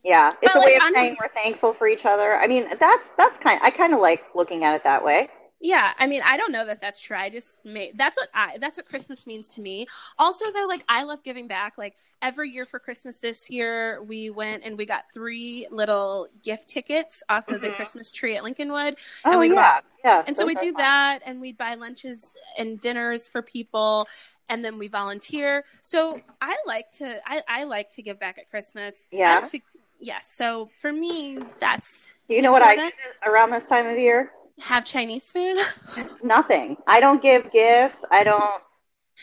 yeah. 0.02 0.30
It's 0.42 0.54
But, 0.54 0.62
a 0.62 0.66
way 0.66 0.74
of 0.76 0.82
honestly- 0.82 1.02
saying 1.02 1.16
we're 1.20 1.28
thankful 1.28 1.74
for 1.74 1.86
each 1.88 2.04
other. 2.06 2.36
I 2.36 2.46
mean, 2.46 2.68
that's 2.78 3.08
that's 3.16 3.38
kind. 3.38 3.60
I 3.62 3.70
kind 3.70 3.94
of 3.94 4.00
like 4.00 4.24
looking 4.34 4.64
at 4.64 4.74
it 4.74 4.84
that 4.84 5.04
way. 5.04 5.28
Yeah, 5.60 5.92
I 5.98 6.06
mean, 6.06 6.20
I 6.24 6.36
don't 6.36 6.52
know 6.52 6.66
that 6.66 6.80
that's 6.82 7.00
true. 7.00 7.16
I 7.16 7.30
just 7.30 7.64
made 7.64 7.96
that's 7.96 8.18
what 8.18 8.28
I 8.34 8.58
that's 8.58 8.76
what 8.76 8.86
Christmas 8.86 9.26
means 9.26 9.48
to 9.50 9.60
me. 9.62 9.86
Also, 10.18 10.44
though, 10.52 10.66
like 10.68 10.84
I 10.88 11.04
love 11.04 11.22
giving 11.22 11.48
back. 11.48 11.78
Like 11.78 11.96
every 12.20 12.50
year 12.50 12.66
for 12.66 12.78
Christmas 12.78 13.20
this 13.20 13.48
year, 13.48 14.02
we 14.02 14.28
went 14.28 14.64
and 14.64 14.76
we 14.76 14.84
got 14.84 15.04
three 15.14 15.66
little 15.70 16.28
gift 16.42 16.68
tickets 16.68 17.22
off 17.30 17.48
of 17.48 17.62
the 17.62 17.68
Mhm. 17.70 17.76
Christmas 17.76 18.12
tree 18.12 18.36
at 18.36 18.42
Lincolnwood. 18.42 18.96
Oh 19.24 19.38
we 19.38 19.48
yeah, 19.48 19.54
bought- 19.54 19.84
yeah. 20.04 20.24
And 20.26 20.36
so 20.36 20.44
we 20.44 20.54
do 20.56 20.72
fun. 20.72 20.74
that 20.74 21.18
and 21.24 21.40
we'd 21.40 21.56
buy 21.56 21.74
lunches 21.74 22.36
and 22.58 22.78
dinners 22.78 23.28
for 23.28 23.40
people 23.40 24.06
and 24.50 24.62
then 24.64 24.78
we 24.78 24.88
volunteer. 24.88 25.64
So 25.82 26.20
I 26.40 26.56
like 26.66 26.90
to 26.92 27.18
I, 27.26 27.42
I 27.48 27.64
like 27.64 27.90
to 27.92 28.02
give 28.02 28.18
back 28.18 28.36
at 28.38 28.50
Christmas. 28.50 29.04
Yeah. 29.10 29.38
like 29.40 29.50
to, 29.52 29.60
yes. 30.00 30.30
So 30.34 30.70
for 30.82 30.92
me, 30.92 31.38
that's 31.60 32.14
Do 32.28 32.34
you 32.34 32.42
know 32.42 32.52
what 32.52 32.62
I 32.62 32.76
do 32.76 32.90
around 33.25 33.50
this 33.52 33.66
time 33.66 33.86
of 33.86 33.98
year? 33.98 34.32
Have 34.60 34.84
Chinese 34.84 35.32
food. 35.32 35.58
Nothing. 36.22 36.76
I 36.86 37.00
don't 37.00 37.22
give 37.22 37.50
gifts. 37.52 38.04
I 38.10 38.25
don't 38.25 38.62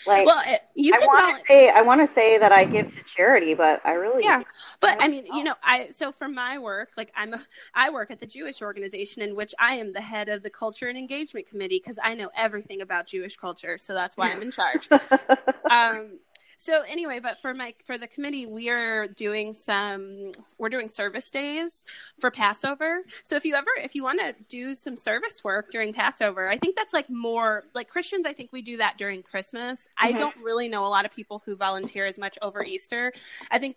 like. 0.07 0.25
well, 0.25 0.43
you 0.75 0.93
I 0.93 0.97
can 0.97 1.07
want 1.07 1.37
to 1.39 1.45
say 1.45 1.69
I 1.69 1.81
want 1.81 2.01
to 2.01 2.07
say 2.07 2.37
that 2.37 2.51
I 2.51 2.65
give 2.65 2.93
to 2.95 3.03
charity, 3.03 3.53
but 3.53 3.81
I 3.85 3.93
really 3.93 4.23
Yeah, 4.23 4.41
but 4.79 4.97
I 4.99 5.07
mean, 5.07 5.25
Oh. 5.31 5.37
you 5.37 5.43
know, 5.43 5.55
I 5.63 5.87
so 5.87 6.11
for 6.11 6.27
my 6.27 6.57
work, 6.57 6.89
like 6.97 7.11
I'm, 7.15 7.33
a, 7.33 7.41
I 7.73 7.89
work 7.89 8.11
at 8.11 8.19
the 8.19 8.27
Jewish 8.27 8.61
organization 8.61 9.21
in 9.21 9.35
which 9.35 9.53
I 9.59 9.73
am 9.75 9.93
the 9.93 10.01
head 10.01 10.29
of 10.29 10.43
the 10.43 10.49
culture 10.49 10.87
and 10.87 10.97
engagement 10.97 11.47
committee 11.47 11.79
because 11.83 11.99
I 12.03 12.15
know 12.15 12.29
everything 12.35 12.81
about 12.81 13.07
Jewish 13.07 13.35
culture, 13.35 13.77
so 13.77 13.93
that's 13.93 14.17
why 14.17 14.31
I'm 14.31 14.41
in 14.41 14.51
charge. 14.51 14.89
um, 15.69 16.19
so 16.63 16.81
anyway, 16.87 17.19
but 17.21 17.41
for 17.41 17.53
my 17.53 17.73
for 17.83 17.97
the 17.97 18.07
committee, 18.07 18.45
we 18.45 18.69
are 18.69 19.05
doing 19.05 19.53
some 19.53 20.31
we're 20.57 20.69
doing 20.69 20.87
service 20.87 21.29
days 21.29 21.85
for 22.21 22.31
Passover. 22.31 23.01
So 23.23 23.35
if 23.35 23.43
you 23.43 23.55
ever 23.55 23.69
if 23.79 23.95
you 23.95 24.03
want 24.05 24.21
to 24.21 24.33
do 24.47 24.73
some 24.73 24.95
service 24.95 25.43
work 25.43 25.71
during 25.71 25.91
Passover, 25.91 26.47
I 26.47 26.55
think 26.55 26.77
that's 26.77 26.93
like 26.93 27.09
more 27.09 27.65
like 27.73 27.89
Christians. 27.89 28.25
I 28.25 28.31
think 28.31 28.53
we 28.53 28.61
do 28.61 28.77
that 28.77 28.97
during 28.97 29.23
Christmas. 29.23 29.89
I 29.97 30.13
Mhm. 30.13 30.19
don't 30.19 30.37
really 30.37 30.69
know 30.69 30.85
a 30.85 30.87
lot 30.87 31.03
of 31.03 31.11
people 31.11 31.43
who 31.45 31.57
volunteer 31.57 32.05
as 32.05 32.17
much 32.17 32.39
over 32.41 32.63
Easter. 32.63 33.11
I 33.51 33.59
think 33.59 33.75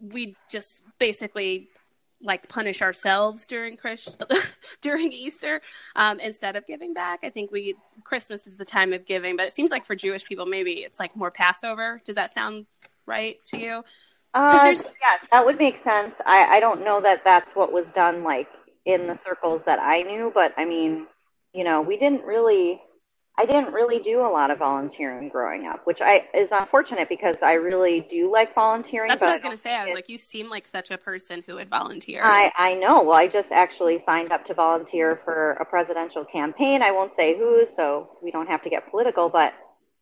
we 0.00 0.36
just 0.48 0.84
basically 1.00 1.70
like 2.22 2.48
punish 2.48 2.82
ourselves 2.82 3.46
during 3.46 3.76
Chris 3.76 4.16
during 4.80 5.12
Easter 5.12 5.60
um, 5.96 6.20
instead 6.20 6.56
of 6.56 6.66
giving 6.66 6.94
back. 6.94 7.20
I 7.22 7.30
think 7.30 7.50
we 7.50 7.74
Christmas 8.04 8.46
is 8.46 8.56
the 8.56 8.64
time 8.64 8.92
of 8.92 9.04
giving, 9.04 9.36
but 9.36 9.46
it 9.46 9.52
seems 9.52 9.70
like 9.70 9.86
for 9.86 9.94
Jewish 9.94 10.24
people 10.24 10.46
maybe 10.46 10.72
it's 10.80 10.98
like 10.98 11.16
more 11.16 11.30
Passover. 11.30 12.00
Does 12.04 12.16
that 12.16 12.32
sound 12.32 12.66
right 13.06 13.36
to 13.46 13.58
you? 13.58 13.84
Uh, 14.34 14.74
yes, 14.74 14.92
that 15.30 15.44
would 15.44 15.58
make 15.58 15.82
sense. 15.84 16.14
I, 16.24 16.56
I 16.56 16.60
don't 16.60 16.84
know 16.84 17.00
that 17.02 17.22
that's 17.24 17.54
what 17.54 17.70
was 17.70 17.92
done 17.92 18.22
like 18.24 18.48
in 18.86 19.06
the 19.06 19.14
circles 19.14 19.62
that 19.64 19.78
I 19.78 20.02
knew, 20.02 20.32
but 20.34 20.54
I 20.56 20.64
mean, 20.64 21.06
you 21.52 21.64
know, 21.64 21.82
we 21.82 21.98
didn't 21.98 22.24
really 22.24 22.80
I 23.38 23.46
didn't 23.46 23.72
really 23.72 23.98
do 23.98 24.20
a 24.20 24.28
lot 24.28 24.50
of 24.50 24.58
volunteering 24.58 25.30
growing 25.30 25.66
up, 25.66 25.86
which 25.86 26.02
I 26.02 26.28
is 26.34 26.50
unfortunate 26.52 27.08
because 27.08 27.36
I 27.42 27.54
really 27.54 28.00
do 28.00 28.30
like 28.30 28.54
volunteering. 28.54 29.08
That's 29.08 29.22
what 29.22 29.30
I 29.30 29.34
was 29.34 29.42
going 29.42 29.56
to 29.56 29.60
say. 29.60 29.74
I 29.74 29.86
was 29.86 29.94
like, 29.94 30.10
you 30.10 30.18
seem 30.18 30.50
like 30.50 30.66
such 30.66 30.90
a 30.90 30.98
person 30.98 31.42
who 31.46 31.54
would 31.54 31.70
volunteer. 31.70 32.22
I, 32.22 32.52
I 32.56 32.74
know. 32.74 33.02
Well, 33.02 33.16
I 33.16 33.28
just 33.28 33.50
actually 33.50 33.98
signed 34.00 34.32
up 34.32 34.44
to 34.46 34.54
volunteer 34.54 35.18
for 35.24 35.52
a 35.52 35.64
presidential 35.64 36.26
campaign. 36.26 36.82
I 36.82 36.90
won't 36.90 37.14
say 37.14 37.38
who, 37.38 37.64
so 37.64 38.10
we 38.22 38.30
don't 38.30 38.48
have 38.48 38.60
to 38.62 38.70
get 38.70 38.90
political. 38.90 39.30
But 39.30 39.54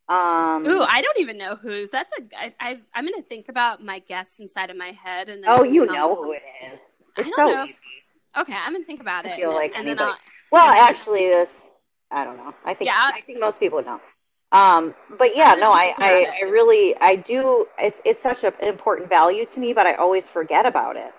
um, 0.09 0.67
Ooh, 0.67 0.83
I 0.83 1.01
don't 1.01 1.21
even 1.21 1.39
know 1.39 1.55
who's. 1.55 1.89
That's 1.91 2.13
a. 2.19 2.23
I, 2.37 2.55
I 2.59 2.81
I'm 2.95 3.07
going 3.07 3.15
to 3.15 3.29
think 3.29 3.49
about 3.49 3.81
my 3.83 4.01
guess 4.01 4.41
inside 4.41 4.71
of 4.71 4.77
my 4.77 4.91
head, 4.91 5.29
and 5.29 5.45
then 5.45 5.51
oh, 5.51 5.63
you 5.63 5.87
know 5.87 6.17
who 6.17 6.33
it 6.33 6.43
is. 6.73 6.81
I 7.17 7.23
don't 7.23 7.37
so 7.37 7.47
know. 7.47 7.65
easy. 7.65 7.77
Okay, 8.41 8.57
I'm 8.57 8.73
going 8.73 8.83
to 8.83 8.87
think 8.87 9.01
about 9.01 9.25
I 9.25 9.31
it. 9.31 9.37
feel 9.37 9.51
and, 9.51 9.57
like 9.57 9.77
and 9.77 9.87
anybody-. 9.87 10.19
Well, 10.51 10.67
actually, 10.67 11.29
this 11.29 11.70
I 12.11 12.25
don't 12.25 12.37
know. 12.37 12.55
I 12.65 12.75
think 12.75 12.89
Yeah. 12.91 13.11
I 13.15 13.21
think 13.21 13.41
most 13.41 13.61
people 13.61 13.83
know. 13.83 14.01
Um, 14.53 14.95
but 15.17 15.37
yeah, 15.37 15.55
no, 15.55 15.73
I, 15.73 15.95
I, 15.99 16.41
I 16.43 16.45
really 16.47 16.97
I 17.01 17.15
do. 17.15 17.67
It's 17.79 18.01
it's 18.05 18.23
such 18.23 18.43
an 18.43 18.53
important 18.63 19.09
value 19.09 19.47
to 19.47 19.61
me, 19.61 19.73
but 19.73 19.87
I 19.87 19.95
always 19.95 20.27
forget 20.27 20.67
about 20.67 20.97
it. 20.97 21.13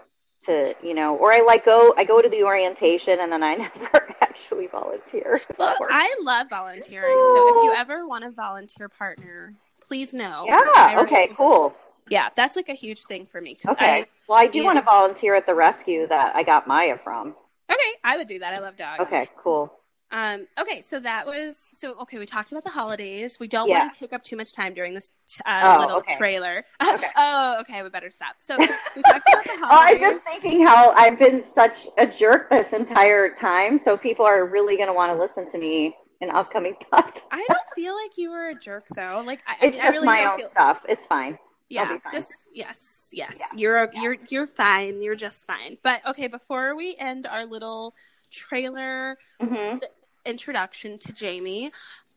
To 0.47 0.73
you 0.83 0.93
know, 0.93 1.15
or 1.15 1.31
I 1.31 1.41
like 1.41 1.63
go 1.63 1.93
I 1.95 2.03
go 2.03 2.21
to 2.21 2.27
the 2.27 2.43
orientation 2.43 3.19
and 3.21 3.31
then 3.31 3.43
I 3.43 3.55
never 3.79 4.15
actually 4.21 4.67
volunteer. 4.67 5.39
Well, 5.57 5.75
I 5.89 6.13
love 6.21 6.49
volunteering. 6.49 7.15
So 7.15 7.59
if 7.59 7.63
you 7.63 7.73
ever 7.77 8.07
want 8.07 8.25
a 8.25 8.31
volunteer 8.31 8.89
partner, 8.89 9.53
please 9.87 10.13
know. 10.13 10.45
yeah. 10.47 11.01
Okay. 11.01 11.29
Cool. 11.37 11.73
Yeah, 12.09 12.29
that's 12.35 12.55
like 12.57 12.67
a 12.67 12.73
huge 12.73 13.03
thing 13.03 13.25
for 13.25 13.39
me. 13.39 13.55
Okay. 13.65 14.05
well, 14.27 14.37
I 14.37 14.47
do 14.47 14.59
yeah. 14.59 14.65
want 14.65 14.77
to 14.79 14.81
volunteer 14.81 15.35
at 15.35 15.45
the 15.45 15.55
rescue 15.55 16.07
that 16.07 16.35
I 16.35 16.43
got 16.43 16.67
Maya 16.67 16.97
from. 17.01 17.35
Okay, 17.71 17.91
I 18.03 18.17
would 18.17 18.27
do 18.27 18.39
that. 18.39 18.53
I 18.53 18.59
love 18.59 18.75
dogs. 18.75 19.01
Okay. 19.01 19.27
Cool. 19.37 19.71
Um, 20.11 20.47
okay, 20.59 20.83
so 20.85 20.99
that 20.99 21.25
was 21.25 21.69
so. 21.73 21.97
Okay, 22.01 22.19
we 22.19 22.25
talked 22.25 22.51
about 22.51 22.63
the 22.65 22.69
holidays. 22.69 23.39
We 23.39 23.47
don't 23.47 23.69
Yeah. 23.69 23.79
want 23.79 23.93
to 23.93 23.99
take 23.99 24.13
up 24.13 24.23
too 24.23 24.35
much 24.35 24.53
time 24.53 24.73
during 24.73 24.93
this 24.93 25.11
uh, 25.45 25.61
Oh, 25.63 25.79
little 25.79 25.97
okay. 25.99 26.15
trailer. 26.17 26.65
Okay. 26.81 27.07
oh, 27.15 27.57
okay, 27.61 27.81
we 27.83 27.89
better 27.89 28.11
stop. 28.11 28.35
So 28.39 28.57
we 28.95 29.03
talked 29.03 29.27
about 29.29 29.45
the 29.45 29.53
Oh, 29.63 29.67
I'm 29.71 29.99
just 29.99 30.25
thinking 30.25 30.65
how 30.65 30.91
I've 30.91 31.17
been 31.17 31.43
such 31.55 31.87
a 31.97 32.05
jerk 32.05 32.49
this 32.49 32.73
entire 32.73 33.33
time, 33.33 33.77
so 33.77 33.97
people 33.97 34.25
are 34.25 34.45
really 34.45 34.75
going 34.75 34.87
to 34.87 34.93
want 34.93 35.11
to 35.11 35.17
listen 35.17 35.49
to 35.51 35.57
me 35.57 35.95
in 36.19 36.29
upcoming 36.29 36.75
podcasts. 36.93 37.21
I 37.31 37.37
don't 37.37 37.69
feel 37.75 37.95
like 37.95 38.17
you 38.17 38.31
were 38.31 38.49
a 38.49 38.55
jerk 38.55 38.87
though. 38.95 39.23
Like 39.25 39.41
I, 39.47 39.55
I 39.61 39.65
It's 39.67 39.77
I 39.77 39.83
just 39.85 39.91
really 39.91 40.07
my 40.07 40.25
own 40.25 40.39
feel. 40.39 40.49
stuff. 40.49 40.81
It's 40.89 41.05
fine. 41.05 41.37
Yeah, 41.69 41.97
fine. 42.03 42.11
just 42.11 42.33
yes, 42.53 43.09
yes. 43.13 43.39
Yeah. 43.39 43.57
You're 43.57 43.79
o- 43.79 43.91
you're 43.93 44.17
you're 44.29 44.47
fine. 44.47 45.01
You're 45.01 45.15
just 45.15 45.47
fine. 45.47 45.77
But 45.83 46.05
okay, 46.05 46.27
before 46.27 46.75
we 46.75 46.95
end 46.99 47.27
our 47.27 47.45
little 47.45 47.95
trailer 48.29 49.17
hmm 49.39 49.77
introduction 50.25 50.97
to 50.99 51.13
Jamie, 51.13 51.71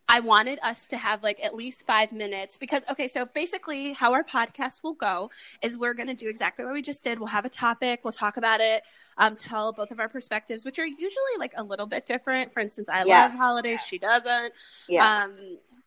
I 0.07 0.21
wanted 0.21 0.59
us 0.63 0.85
to 0.87 0.99
have 0.99 1.23
like 1.23 1.43
at 1.43 1.55
least 1.55 1.87
five 1.87 2.13
minutes 2.13 2.59
because, 2.59 2.83
okay, 2.91 3.09
so 3.09 3.25
basically, 3.25 3.93
how 3.95 4.13
our 4.13 4.23
podcast 4.23 4.83
will 4.83 4.93
go 4.93 5.31
is 5.63 5.79
we're 5.79 5.95
going 5.95 6.09
to 6.09 6.15
do 6.15 6.29
exactly 6.29 6.65
what 6.65 6.75
we 6.75 6.83
just 6.83 7.03
did. 7.03 7.19
We'll 7.19 7.29
have 7.29 7.47
a 7.47 7.51
topic, 7.51 8.01
we'll 8.05 8.13
talk 8.13 8.37
about 8.37 8.61
it, 8.61 8.83
um, 9.17 9.35
tell 9.35 9.73
both 9.73 9.91
of 9.91 10.01
our 10.01 10.09
perspectives, 10.11 10.63
which 10.65 10.79
are 10.79 10.85
usually 10.87 11.37
like 11.39 11.55
a 11.57 11.63
little 11.63 11.87
bit 11.87 12.05
different. 12.05 12.53
For 12.53 12.61
instance, 12.61 12.89
I 12.93 13.05
Yeah. 13.05 13.23
love 13.23 13.33
holidays, 13.33 13.81
she 13.81 13.97
doesn't. 13.99 14.53
Yeah. 14.91 15.23
Um, 15.25 15.37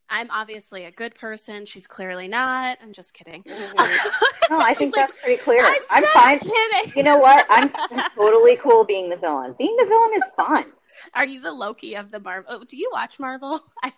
I'm 0.09 0.31
obviously 0.31 0.85
a 0.85 0.91
good 0.91 1.13
person. 1.15 1.65
She's 1.65 1.85
clearly 1.85 2.27
not. 2.29 2.77
I'm 2.81 2.93
just 2.93 3.13
kidding. 3.13 3.43
Mhm. 3.47 4.49
No, 4.49 4.59
I 4.61 4.73
think 4.73 4.95
like, 4.95 5.07
that's 5.09 5.21
pretty 5.21 5.43
clear. 5.43 5.63
I'm, 5.65 5.75
I'm 5.89 6.01
just 6.03 6.13
fine. 6.13 6.39
kidding. 6.39 6.93
You 6.95 7.03
know 7.03 7.17
what? 7.17 7.45
I'm, 7.49 7.69
I'm 7.91 8.09
totally 8.15 8.55
cool 8.55 8.85
being 8.85 9.09
the 9.09 9.17
villain. 9.17 9.53
Being 9.59 9.75
the 9.75 9.83
villain 9.85 10.11
is 10.15 10.23
fun. 10.37 10.71
Are 11.13 11.25
you 11.25 11.41
the 11.41 11.51
Loki 11.51 11.95
of 11.95 12.11
the 12.11 12.19
Marvel? 12.19 12.51
Oh, 12.53 12.63
do 12.63 12.77
you 12.77 12.89
watch 12.93 13.19
Marvel? 13.19 13.59
I, 13.83 13.93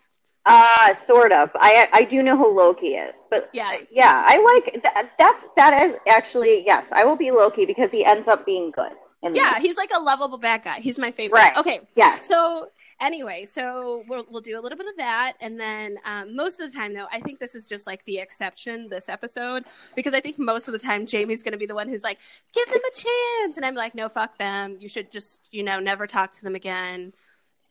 Uh, 0.46 0.96
sort 1.06 1.32
of. 1.32 1.50
I 1.56 1.89
I 1.94 2.03
do 2.03 2.24
know 2.24 2.38
who 2.38 2.48
Loki 2.56 2.96
is, 2.96 3.15
but 3.29 3.50
Yeah. 3.53 3.77
yeah, 3.91 4.24
I 4.27 4.38
like 4.39 4.82
that. 4.84 5.12
That's 5.20 5.44
that 5.58 5.82
is 5.84 5.96
actually 6.08 6.63
yes. 6.65 6.88
I 6.91 7.03
will 7.03 7.18
be 7.18 7.29
Loki 7.32 7.65
because 7.65 7.91
he 7.91 8.03
ends 8.06 8.27
up 8.27 8.46
being 8.46 8.72
good. 8.72 8.94
In 9.22 9.36
yeah, 9.36 9.60
he's 9.60 9.75
like 9.75 9.91
a 9.94 10.00
lovable 10.00 10.38
bad 10.38 10.63
guy. 10.63 10.79
He's 10.79 10.98
my 10.98 11.12
favorite. 11.12 11.39
Right. 11.39 11.58
Okay, 11.58 11.82
Yeah. 11.96 12.20
So 12.22 12.70
anyway, 13.01 13.46
so 13.50 14.03
we'll 14.08 14.25
we'll 14.29 14.41
do 14.41 14.60
a 14.60 14.62
little 14.62 14.77
bit 14.77 14.88
of 14.88 14.98
that, 14.98 15.34
and 15.41 15.60
then 15.60 15.98
um, 16.06 16.36
most 16.36 16.60
of 16.60 16.72
the 16.72 16.77
time, 16.77 16.94
though, 16.94 17.08
I 17.12 17.20
think 17.20 17.39
this 17.39 17.56
is 17.56 17.68
just 17.68 17.88
like 17.88 18.06
the 18.06 18.20
exception 18.20 18.89
this 18.89 19.10
episode 19.10 19.63
because 19.96 20.13
I 20.13 20.20
think 20.20 20.38
most 20.39 20.68
of 20.68 20.72
the 20.72 20.79
time 20.79 21.06
Jamie's 21.06 21.44
going 21.44 21.51
to 21.53 21.58
be 21.58 21.65
the 21.65 21.75
one 21.75 21.88
who's 21.89 22.03
like, 22.03 22.20
"Give 22.53 22.68
them 22.68 22.82
a 22.82 22.96
chance," 22.96 23.58
and 23.58 23.65
I'm 23.65 23.75
like, 23.75 23.96
"No, 23.96 24.10
fuck 24.10 24.38
them. 24.38 24.77
You 24.79 24.88
should 24.89 25.12
just 25.12 25.48
you 25.51 25.63
know 25.63 25.79
never 25.79 26.08
talk 26.08 26.34
to 26.34 26.44
them 26.44 26.56
again," 26.56 27.13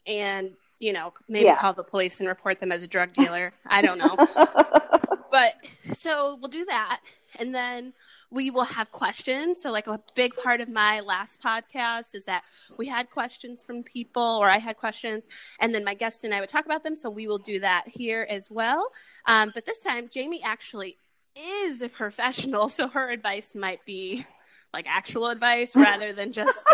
and 0.07 0.53
you 0.79 0.93
know 0.93 1.13
maybe 1.29 1.47
Yeah. 1.47 1.57
call 1.57 1.73
the 1.75 1.85
police 1.85 2.21
and 2.21 2.29
report 2.29 2.61
them 2.61 2.73
as 2.73 2.83
a 2.83 2.87
drug 2.87 3.13
dealer. 3.13 3.53
I 3.67 3.83
don't 3.83 3.99
know, 3.99 4.17
but 5.31 5.55
so 5.95 6.37
we'll 6.41 6.51
do 6.51 6.65
that, 6.67 7.01
and 7.39 7.55
then 7.55 7.93
we 8.31 8.51
will 8.51 8.65
have 8.65 8.91
questions. 8.91 9.63
So, 9.63 9.73
like 9.73 9.87
a 9.87 10.01
big 10.15 10.35
part 10.37 10.61
of 10.61 10.69
my 10.69 11.01
last 11.01 11.43
podcast 11.43 12.15
is 12.15 12.25
that 12.27 12.45
we 12.77 12.87
had 12.87 13.11
questions 13.11 13.65
from 13.65 13.83
people, 13.83 14.23
or 14.23 14.49
I 14.51 14.59
had 14.59 14.77
questions, 14.77 15.25
and 15.61 15.75
then 15.75 15.85
my 15.85 15.95
guest 15.95 16.25
and 16.25 16.35
I 16.35 16.41
would 16.41 16.49
talk 16.49 16.67
about 16.67 16.85
them. 16.85 16.97
So, 16.97 17.11
we 17.11 17.27
will 17.27 17.39
do 17.39 17.61
that 17.61 17.85
here 17.89 18.27
as 18.29 18.51
well. 18.51 18.91
Um, 19.27 19.51
but 19.55 19.67
this 19.67 19.79
time, 19.79 20.09
Jamie 20.11 20.43
actually 20.45 20.99
is 21.39 21.83
a 21.83 21.89
professional, 21.89 22.69
so 22.69 22.89
her 22.89 23.11
advice 23.11 23.55
might 23.55 23.85
be 23.85 24.25
like 24.73 24.87
actual 24.89 25.29
advice 25.29 25.75
rather 25.75 26.13
than 26.13 26.33
just 26.33 26.65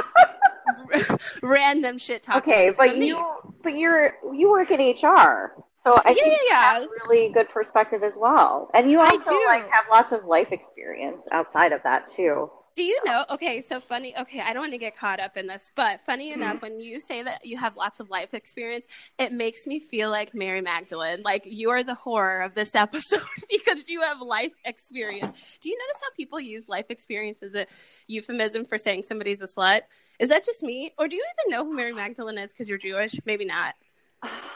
random 1.43 1.99
shit 1.99 2.23
talking. 2.23 2.53
okay, 2.53 2.71
but 2.77 2.97
me. 2.97 3.09
you 3.09 3.27
but 3.63 3.77
you're 3.77 4.15
you 4.33 4.51
work 4.51 4.71
in 4.71 4.81
HR, 4.81 5.55
so 5.85 6.01
I 6.05 6.15
Yeah, 6.15 6.23
think 6.23 6.41
yeah, 6.49 6.79
yeah. 6.81 6.87
really 7.07 7.29
good 7.33 7.49
perspective 7.51 8.03
as 8.03 8.15
well, 8.17 8.71
and 8.75 8.91
you 8.91 9.01
also 9.01 9.31
do. 9.31 9.47
like 9.47 9.65
have 9.71 9.85
lots 9.91 10.13
of 10.13 10.25
life 10.25 10.53
experience 10.53 11.23
outside 11.33 11.73
of 11.73 11.83
that 11.85 12.09
too. 12.11 12.51
Do 12.77 12.83
you 12.83 12.99
know? 13.05 13.25
Okay, 13.31 13.63
so 13.63 13.81
funny. 13.81 14.17
Okay, 14.19 14.41
I 14.41 14.53
don't 14.53 14.63
want 14.63 14.73
to 14.73 14.79
get 14.79 14.97
caught 14.97 15.21
up 15.21 15.37
in 15.37 15.47
this, 15.47 15.71
but 15.77 16.01
funny 16.05 16.33
Mm-hmm. 16.35 16.35
enough, 16.35 16.61
when 16.61 16.81
you 16.81 16.99
say 17.01 17.23
that 17.23 17.45
you 17.45 17.57
have 17.57 17.77
lots 17.77 18.01
of 18.01 18.11
life 18.11 18.35
experience, 18.35 18.89
it 19.17 19.33
makes 19.33 19.65
me 19.65 19.79
feel 19.79 20.11
like 20.11 20.35
Mary 20.35 20.61
Magdalene. 20.61 21.23
Like 21.25 21.43
you 21.47 21.71
are 21.71 21.85
the 21.85 21.95
horror 21.95 22.43
of 22.43 22.55
this 22.57 22.75
episode 22.75 23.21
because 23.49 23.89
you 23.89 24.01
have 24.01 24.21
life 24.21 24.51
experience. 24.65 25.31
Do 25.61 25.69
you 25.69 25.79
notice 25.79 26.03
how 26.03 26.11
people 26.17 26.41
use 26.41 26.65
life 26.69 26.87
experience 26.89 27.45
as 27.45 27.55
a 27.55 27.67
euphemism 28.09 28.65
for 28.65 28.77
saying 28.77 29.05
somebody's 29.05 29.41
a 29.41 29.47
slut? 29.47 29.83
Is 30.19 30.31
that 30.31 30.45
just 30.45 30.65
me, 30.65 30.91
or 30.99 31.07
do 31.07 31.15
you 31.15 31.25
even 31.39 31.57
know 31.57 31.65
who 31.65 31.77
Mary 31.77 31.93
Magdalene 31.93 32.39
is 32.39 32.49
because 32.53 32.69
you're 32.69 32.79
Jewish? 32.79 33.15
Maybe 33.25 33.45
not. 33.45 33.77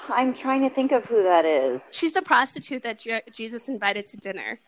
I'm 0.09 0.35
trying 0.35 0.63
to 0.63 0.71
think 0.71 0.93
of 0.93 1.05
who 1.05 1.23
that 1.23 1.45
is. 1.45 1.81
She's 1.91 2.13
the 2.13 2.23
prostitute 2.23 2.83
that 2.83 2.99
Je- 3.01 3.23
Jesus 3.33 3.69
invited 3.69 4.07
to 4.09 4.17
dinner. 4.17 4.61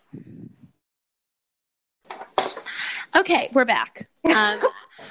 Okay, 3.16 3.50
we're 3.52 3.64
back. 3.64 4.08
Um, 4.24 4.60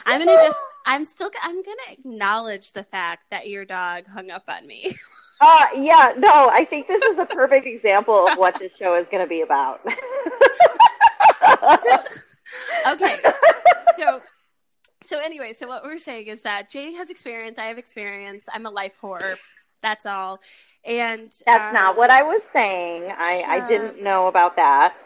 I'm 0.05 0.25
gonna 0.25 0.25
just. 0.25 0.57
I'm 0.85 1.03
still. 1.05 1.29
I'm 1.43 1.61
gonna 1.61 1.91
acknowledge 1.91 2.71
the 2.71 2.83
fact 2.83 3.23
that 3.31 3.49
your 3.49 3.65
dog 3.65 4.07
hung 4.07 4.31
up 4.31 4.43
on 4.47 4.65
me. 4.67 4.95
Uh, 5.41 5.67
yeah, 5.73 6.11
no, 6.17 6.49
I 6.49 6.65
think 6.65 6.87
this 6.87 7.01
is 7.01 7.17
a 7.17 7.25
perfect 7.25 7.65
example 7.65 8.27
of 8.27 8.37
what 8.37 8.59
this 8.59 8.75
show 8.75 8.95
is 8.95 9.07
going 9.07 9.23
to 9.23 9.29
be 9.29 9.39
about. 9.39 9.79
okay, 12.91 13.15
so. 13.97 14.19
So 15.05 15.17
anyway, 15.23 15.53
so 15.55 15.65
what 15.65 15.85
we're 15.85 15.97
saying 15.97 16.27
is 16.27 16.41
that 16.41 16.69
Jay 16.69 16.91
has 16.91 17.09
experience, 17.09 17.57
I 17.57 17.67
have 17.67 17.77
experience. 17.77 18.47
I'm 18.53 18.65
a 18.65 18.69
life 18.69 18.97
whore. 19.01 19.37
That's 19.81 20.05
all. 20.05 20.39
And 20.85 21.33
That's 21.45 21.67
um, 21.69 21.73
not 21.73 21.97
what 21.97 22.09
I 22.09 22.23
was 22.23 22.41
saying. 22.53 23.11
I, 23.17 23.43
I 23.47 23.67
didn't 23.67 24.01
know 24.01 24.27
about 24.27 24.55
that. 24.55 24.95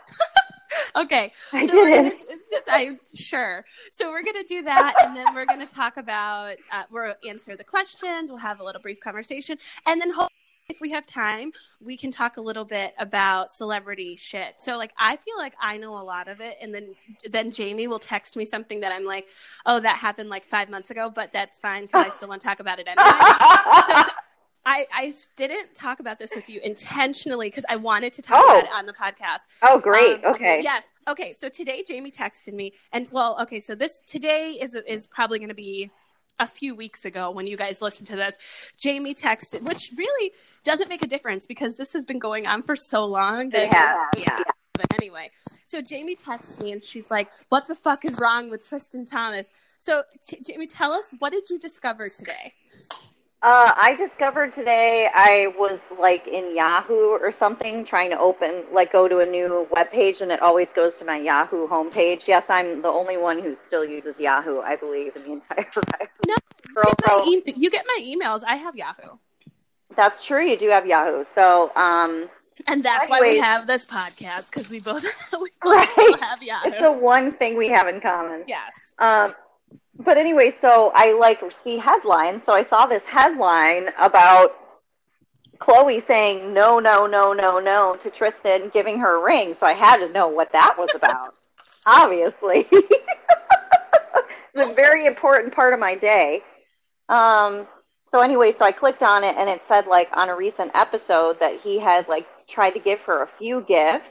Okay, 0.95 1.31
I 1.51 1.65
so 1.65 1.75
we're 1.75 1.89
gonna 1.89 2.09
didn't. 2.09 2.19
do, 2.51 2.57
I 2.67 2.97
sure. 3.13 3.65
So 3.91 4.09
we're 4.09 4.23
gonna 4.23 4.43
do 4.43 4.61
that, 4.63 4.93
and 5.05 5.15
then 5.15 5.33
we're 5.33 5.45
gonna 5.45 5.65
talk 5.67 5.97
about. 5.97 6.55
Uh, 6.71 6.83
we'll 6.91 7.13
answer 7.27 7.55
the 7.55 7.63
questions. 7.63 8.29
We'll 8.29 8.39
have 8.39 8.59
a 8.59 8.63
little 8.63 8.81
brief 8.81 8.99
conversation, 8.99 9.57
and 9.87 10.01
then 10.01 10.09
hopefully, 10.09 10.29
if 10.69 10.81
we 10.81 10.91
have 10.91 11.05
time, 11.05 11.51
we 11.81 11.97
can 11.97 12.11
talk 12.11 12.37
a 12.37 12.41
little 12.41 12.65
bit 12.65 12.93
about 12.97 13.51
celebrity 13.51 14.15
shit. 14.15 14.55
So 14.59 14.77
like, 14.77 14.93
I 14.97 15.15
feel 15.17 15.37
like 15.37 15.53
I 15.59 15.77
know 15.77 15.93
a 15.97 16.01
lot 16.03 16.27
of 16.27 16.41
it, 16.41 16.55
and 16.61 16.73
then 16.73 16.95
then 17.29 17.51
Jamie 17.51 17.87
will 17.87 17.99
text 17.99 18.35
me 18.35 18.45
something 18.45 18.79
that 18.81 18.91
I'm 18.91 19.05
like, 19.05 19.27
oh, 19.65 19.79
that 19.79 19.97
happened 19.97 20.29
like 20.29 20.45
five 20.45 20.69
months 20.69 20.89
ago, 20.91 21.09
but 21.09 21.33
that's 21.33 21.59
fine 21.59 21.83
because 21.83 22.05
I 22.05 22.09
still 22.15 22.29
want 22.29 22.41
to 22.41 22.47
talk 22.47 22.59
about 22.59 22.79
it 22.79 22.87
anyway. 22.87 24.03
I, 24.65 24.85
I 24.93 25.13
didn't 25.35 25.75
talk 25.75 25.99
about 25.99 26.19
this 26.19 26.31
with 26.35 26.49
you 26.49 26.61
intentionally 26.63 27.49
because 27.49 27.65
I 27.67 27.75
wanted 27.75 28.13
to 28.13 28.21
talk 28.21 28.41
Oh. 28.45 28.49
about 28.59 28.63
it 28.63 28.69
on 28.73 28.85
the 28.85 28.93
podcast. 28.93 29.39
oh, 29.61 29.79
great. 29.79 30.23
Um, 30.23 30.35
okay. 30.35 30.61
Yes. 30.63 30.83
Okay. 31.07 31.33
So 31.33 31.49
today 31.49 31.83
Jamie 31.87 32.11
texted 32.11 32.53
me, 32.53 32.73
and 32.93 33.07
well, 33.11 33.37
okay. 33.41 33.59
So 33.59 33.75
this 33.75 33.99
today 34.07 34.57
is 34.61 34.75
is 34.87 35.07
probably 35.07 35.39
going 35.39 35.49
to 35.49 35.53
be 35.55 35.91
a 36.39 36.47
few 36.47 36.73
weeks 36.75 37.05
ago 37.05 37.29
when 37.29 37.45
you 37.45 37.57
guys 37.57 37.81
listen 37.81 38.05
to 38.05 38.15
this. 38.15 38.35
Jamie 38.77 39.13
texted, 39.13 39.61
which 39.63 39.91
really 39.95 40.31
doesn't 40.63 40.87
make 40.89 41.03
a 41.03 41.07
difference 41.07 41.45
because 41.45 41.75
this 41.75 41.93
has 41.93 42.05
been 42.05 42.19
going 42.19 42.47
on 42.47 42.63
for 42.63 42.75
so 42.75 43.05
long 43.05 43.49
that 43.49 43.71
has, 43.73 44.23
yeah. 44.25 44.39
But 44.73 44.91
anyway, 44.95 45.29
so 45.67 45.81
Jamie 45.81 46.15
texts 46.15 46.59
me 46.59 46.71
and 46.71 46.83
she's 46.83 47.11
like, 47.11 47.29
"What 47.49 47.67
the 47.67 47.75
fuck 47.75 48.05
is 48.05 48.17
wrong 48.19 48.49
with 48.49 48.67
Tristan 48.67 49.05
Thomas?" 49.05 49.45
So 49.77 50.03
t- 50.25 50.39
Jamie, 50.41 50.67
tell 50.67 50.93
us 50.93 51.11
what 51.19 51.31
did 51.33 51.49
you 51.49 51.59
discover 51.59 52.07
today? 52.09 52.53
Uh, 53.43 53.73
I 53.75 53.93
discovered 53.95 54.53
today 54.53 55.09
I 55.13 55.47
was 55.59 55.77
like 55.99 56.27
in 56.27 56.55
Yahoo 56.55 57.09
or 57.09 57.29
something 57.33 57.83
trying 57.83 58.09
to 58.11 58.17
open, 58.17 58.63
like 58.71 58.93
go 58.93 59.09
to 59.09 59.19
a 59.19 59.25
new 59.25 59.67
web 59.71 59.91
page 59.91 60.21
and 60.21 60.31
it 60.31 60.41
always 60.41 60.69
goes 60.71 60.95
to 60.99 61.05
my 61.05 61.17
Yahoo 61.17 61.67
homepage. 61.67 62.25
Yes, 62.25 62.45
I'm 62.47 62.81
the 62.81 62.87
only 62.87 63.17
one 63.17 63.39
who 63.39 63.57
still 63.67 63.83
uses 63.83 64.17
Yahoo, 64.17 64.61
I 64.61 64.77
believe, 64.77 65.17
in 65.17 65.23
the 65.23 65.31
entire 65.57 65.67
No, 66.25 66.35
Girl, 66.73 66.83
Get 66.85 67.01
my 67.05 67.25
e- 67.27 67.53
you 67.57 67.69
get 67.69 67.85
my 67.85 67.99
emails. 68.01 68.43
I 68.47 68.55
have 68.55 68.77
Yahoo. 68.77 69.17
That's 69.93 70.23
true, 70.25 70.41
you 70.41 70.57
do 70.57 70.69
have 70.69 70.85
Yahoo. 70.87 71.25
So, 71.35 71.69
um, 71.75 72.29
And 72.67 72.81
that's 72.81 73.09
why 73.09 73.19
we 73.19 73.39
have 73.39 73.67
this 73.67 73.85
podcast 73.85 74.51
because 74.51 74.69
we 74.69 74.79
both 74.79 75.03
we 75.33 75.49
both 75.61 75.75
Right. 75.75 75.89
still 75.89 76.17
have 76.17 76.41
Yahoo. 76.41 76.69
it's 76.69 76.79
the 76.81 76.93
one 76.93 77.33
thing 77.33 77.57
we 77.57 77.67
have 77.67 77.89
in 77.89 77.99
common. 77.99 78.45
yes. 78.47 78.71
Um, 78.99 79.35
but 80.03 80.17
anyway, 80.17 80.53
so 80.59 80.91
I 80.93 81.13
like 81.13 81.41
see 81.63 81.77
headlines. 81.77 82.43
So 82.45 82.53
I 82.53 82.63
saw 82.63 82.85
this 82.85 83.03
headline 83.03 83.89
about 83.99 84.55
Khloe 85.59 86.05
saying 86.05 86.53
no, 86.53 86.79
no, 86.79 87.07
no, 87.07 87.33
no, 87.33 87.59
no 87.59 87.95
to 88.01 88.09
Tristan, 88.09 88.69
giving 88.73 88.99
her 88.99 89.19
a 89.19 89.23
ring. 89.23 89.53
So 89.53 89.65
I 89.65 89.73
had 89.73 89.97
to 89.97 90.11
know 90.11 90.27
what 90.27 90.51
that 90.51 90.75
was 90.77 90.89
about. 90.95 91.35
Obviously, 91.85 92.67
it's 92.71 92.95
a 94.55 94.73
very 94.73 95.05
important 95.05 95.53
part 95.53 95.73
of 95.73 95.79
my 95.79 95.95
day. 95.95 96.41
Um, 97.09 97.67
so 98.11 98.21
anyway, 98.21 98.51
so 98.51 98.63
I 98.63 98.71
clicked 98.71 99.03
on 99.03 99.23
it, 99.23 99.35
and 99.37 99.49
it 99.49 99.61
said 99.67 99.87
like 99.87 100.09
on 100.13 100.29
a 100.29 100.35
recent 100.35 100.71
episode 100.75 101.39
that 101.39 101.59
he 101.61 101.79
had 101.79 102.07
like 102.07 102.27
tried 102.47 102.71
to 102.71 102.79
give 102.79 103.01
her 103.01 103.23
a 103.23 103.29
few 103.37 103.61
gifts. 103.61 104.09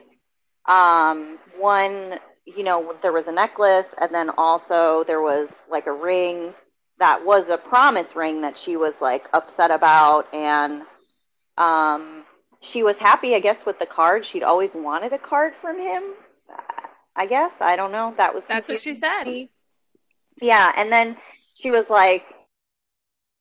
Um, 0.67 1.39
one 1.59 2.19
you 2.45 2.65
know, 2.65 2.95
there 3.03 3.13
was 3.13 3.27
a 3.27 3.33
necklace, 3.33 3.87
and 4.01 4.13
then 4.13 4.31
also 4.31 5.05
there 5.07 5.21
was 5.21 5.49
like 5.71 5.87
a 5.87 5.93
ring 5.93 6.55
that 6.99 7.25
was 7.25 7.49
a 7.49 7.57
promise 7.57 8.15
ring 8.15 8.43
that 8.43 8.57
she 8.59 8.77
was 8.77 8.95
like 9.01 9.29
upset 9.33 9.71
about, 9.71 10.33
and 10.35 10.83
um, 11.59 12.25
she 12.61 12.83
was 12.83 12.97
happy, 12.99 13.35
I 13.35 13.41
guess, 13.41 13.65
with 13.65 13.79
the 13.79 13.87
card. 13.87 14.25
She'd 14.25 14.43
always 14.43 14.75
wanted 14.75 15.13
a 15.13 15.19
card 15.19 15.55
from 15.61 15.79
him. 15.79 16.03
I 17.15 17.27
guess 17.27 17.53
I 17.61 17.77
don't 17.77 17.93
know. 17.93 18.15
That 18.17 18.35
was 18.35 18.45
That's 18.47 18.69
what 18.69 18.81
she 18.81 18.95
said. 18.95 19.49
Yeah, 20.41 20.73
and 20.77 20.91
then 20.91 21.17
she 21.55 21.71
was 21.71 21.91
like, 21.91 22.25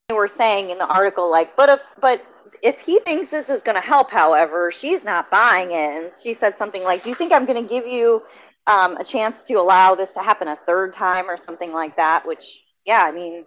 they 0.09 0.15
were 0.15 0.27
saying 0.27 0.69
in 0.69 0.77
the 0.77 0.87
article, 0.87 1.31
like, 1.31 1.55
but 1.55 1.69
if 1.69 1.79
but 1.99 2.25
if 2.61 2.79
he 2.79 2.99
thinks 2.99 3.31
this 3.31 3.49
is 3.49 3.61
going 3.61 3.75
to 3.75 3.81
help, 3.81 4.11
however, 4.11 4.71
she's 4.71 5.03
not 5.03 5.31
buying 5.31 5.71
it. 5.71 5.97
And 5.97 6.11
she 6.21 6.33
said 6.33 6.57
something 6.57 6.83
like, 6.83 7.03
"Do 7.03 7.09
you 7.09 7.15
think 7.15 7.31
I'm 7.31 7.45
going 7.45 7.61
to 7.61 7.67
give 7.67 7.87
you 7.87 8.21
um, 8.67 8.97
a 8.97 9.03
chance 9.03 9.41
to 9.43 9.53
allow 9.55 9.95
this 9.95 10.11
to 10.13 10.19
happen 10.19 10.47
a 10.47 10.55
third 10.67 10.93
time 10.93 11.29
or 11.29 11.37
something 11.37 11.71
like 11.73 11.95
that?" 11.97 12.25
Which, 12.25 12.61
yeah, 12.85 13.03
I 13.03 13.11
mean, 13.11 13.45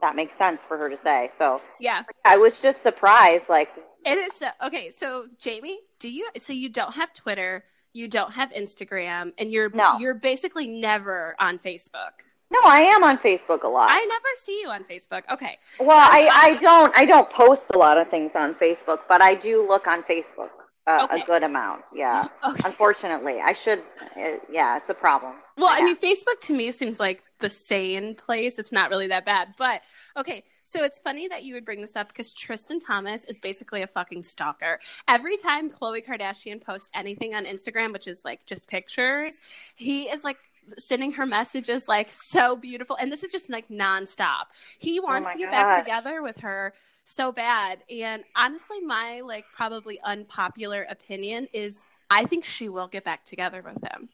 that 0.00 0.16
makes 0.16 0.36
sense 0.36 0.60
for 0.66 0.76
her 0.76 0.88
to 0.90 0.96
say. 0.98 1.30
So 1.38 1.60
Yeah. 1.80 2.02
I 2.24 2.36
was 2.36 2.60
just 2.60 2.82
surprised, 2.82 3.48
like, 3.48 3.70
It 4.04 4.18
is 4.18 4.34
so, 4.34 4.48
okay. 4.66 4.90
So 4.96 5.26
Jamie, 5.38 5.78
do 5.98 6.10
you? 6.10 6.28
So 6.38 6.52
you 6.52 6.68
don't 6.68 6.94
have 6.94 7.14
Twitter, 7.14 7.64
you 7.94 8.06
don't 8.08 8.32
have 8.32 8.50
Instagram, 8.52 9.32
and 9.38 9.50
you're 9.50 9.70
No. 9.70 9.96
you're 9.98 10.14
basically 10.14 10.66
never 10.66 11.34
on 11.38 11.58
Facebook. 11.58 12.24
no, 12.50 12.60
I 12.64 12.80
am 12.80 13.02
on 13.02 13.16
Facebook 13.18 13.62
a 13.62 13.68
lot. 13.68 13.88
I 13.90 14.04
never 14.04 14.28
see 14.36 14.60
you 14.60 14.68
on 14.68 14.84
Facebook. 14.84 15.22
Okay. 15.32 15.58
well, 15.80 15.98
I, 15.98 16.28
I 16.32 16.54
don't 16.56 16.92
I 16.98 17.04
don't 17.06 17.30
post 17.30 17.70
a 17.74 17.78
lot 17.78 17.96
of 17.96 18.08
things 18.10 18.32
on 18.34 18.54
Facebook, 18.56 19.00
but 19.08 19.22
I 19.22 19.34
do 19.34 19.66
look 19.66 19.86
on 19.86 20.02
Facebook 20.02 20.50
uh, 20.86 21.06
Okay. 21.10 21.22
a 21.22 21.24
good 21.26 21.42
amount. 21.42 21.82
Yeah. 21.94 22.28
Okay. 22.44 22.60
Unfortunately, 22.64 23.40
I 23.40 23.52
should. 23.54 23.80
Uh, 24.16 24.36
yeah, 24.50 24.76
it's 24.76 24.88
a 24.90 24.94
problem. 24.94 25.34
Well, 25.56 25.70
I 25.70 25.78
Yeah. 25.78 25.84
mean, 25.84 25.96
Facebook 25.96 26.40
to 26.42 26.52
me 26.54 26.70
seems 26.72 27.00
like 27.00 27.22
the 27.38 27.48
sane 27.50 28.14
place. 28.14 28.58
It's 28.58 28.72
not 28.72 28.90
really 28.90 29.06
that 29.08 29.24
bad. 29.24 29.54
But 29.56 29.82
okay, 30.16 30.44
so 30.64 30.84
it's 30.84 30.98
funny 30.98 31.26
that 31.28 31.44
you 31.44 31.54
would 31.54 31.64
bring 31.64 31.80
this 31.80 31.96
up 31.96 32.08
because 32.08 32.32
Tristan 32.32 32.80
Thomas 32.80 33.24
is 33.26 33.38
basically 33.38 33.82
a 33.82 33.86
fucking 33.86 34.22
stalker. 34.22 34.78
Every 35.08 35.36
time 35.36 35.70
Khloe 35.70 36.04
Kardashian 36.04 36.62
posts 36.62 36.90
anything 36.94 37.34
on 37.34 37.44
Instagram, 37.44 37.92
which 37.92 38.06
is 38.06 38.24
like 38.24 38.44
just 38.46 38.68
pictures, 38.68 39.40
he 39.74 40.04
is 40.04 40.22
like 40.24 40.38
sending 40.78 41.12
her 41.12 41.26
messages 41.26 41.88
like 41.88 42.08
so 42.10 42.56
beautiful. 42.56 42.96
And 43.00 43.12
this 43.12 43.22
is 43.22 43.30
just 43.32 43.50
like 43.50 43.68
nonstop. 43.68 44.44
He 44.78 44.98
wants 45.00 45.28
Oh 45.30 45.32
to 45.32 45.38
get 45.38 45.50
back 45.50 45.78
together 45.78 46.22
with 46.22 46.40
her 46.40 46.72
so 47.04 47.32
bad. 47.32 47.80
And 47.90 48.24
honestly, 48.34 48.80
my 48.80 49.22
like 49.24 49.44
probably 49.52 50.00
unpopular 50.04 50.86
opinion 50.88 51.48
is 51.52 51.84
I 52.10 52.24
think 52.24 52.44
she 52.44 52.68
will 52.68 52.88
get 52.88 53.04
back 53.04 53.24
together 53.24 53.62
with 53.62 53.82
him. 53.92 54.08